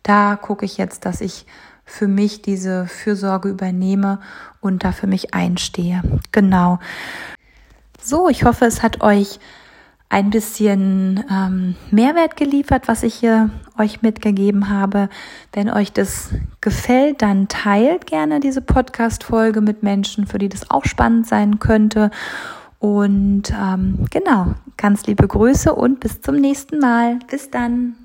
Da 0.03 0.37
gucke 0.37 0.65
ich 0.65 0.79
jetzt, 0.79 1.05
dass 1.05 1.21
ich 1.21 1.45
für 1.85 2.09
mich 2.09 2.41
diese 2.41 2.87
Fürsorge 2.87 3.51
übernehme 3.51 4.21
und 4.63 4.85
da 4.85 4.93
für 4.93 5.07
mich 5.07 5.35
einstehe. 5.35 6.01
Genau. 6.33 6.79
So, 8.01 8.31
ich 8.31 8.45
hoffe, 8.45 8.65
es 8.65 8.83
hat 8.83 9.03
euch 9.03 9.39
ein 10.09 10.31
bisschen 10.31 11.23
ähm, 11.31 11.77
Mehrwert 11.91 12.39
geliefert, 12.39 12.89
was 12.89 13.03
ich 13.03 13.15
hier 13.15 13.51
euch 13.77 14.01
mitgegeben 14.01 14.71
habe. 14.71 15.11
Wenn 15.53 15.69
euch 15.69 15.93
das 15.93 16.31
gefällt, 16.63 17.21
dann 17.21 17.49
teilt 17.49 18.07
gerne 18.07 18.41
diese 18.41 18.63
Podcast-Folge 18.63 19.61
mit 19.61 19.83
Menschen, 19.83 20.27
für 20.27 20.39
die 20.39 20.49
das 20.49 20.71
auch 20.71 20.87
spannend 20.87 21.27
sein 21.27 21.59
könnte. 21.59 22.11
Und 22.79 23.53
ähm, 23.53 24.07
genau, 24.11 24.55
ganz 24.77 25.07
liebe 25.07 25.27
Grüße 25.27 25.75
und 25.75 26.01
bis 26.01 26.21
zum 26.21 26.37
nächsten 26.37 26.79
Mal. 26.79 27.19
Bis 27.31 27.51
dann. 27.51 27.97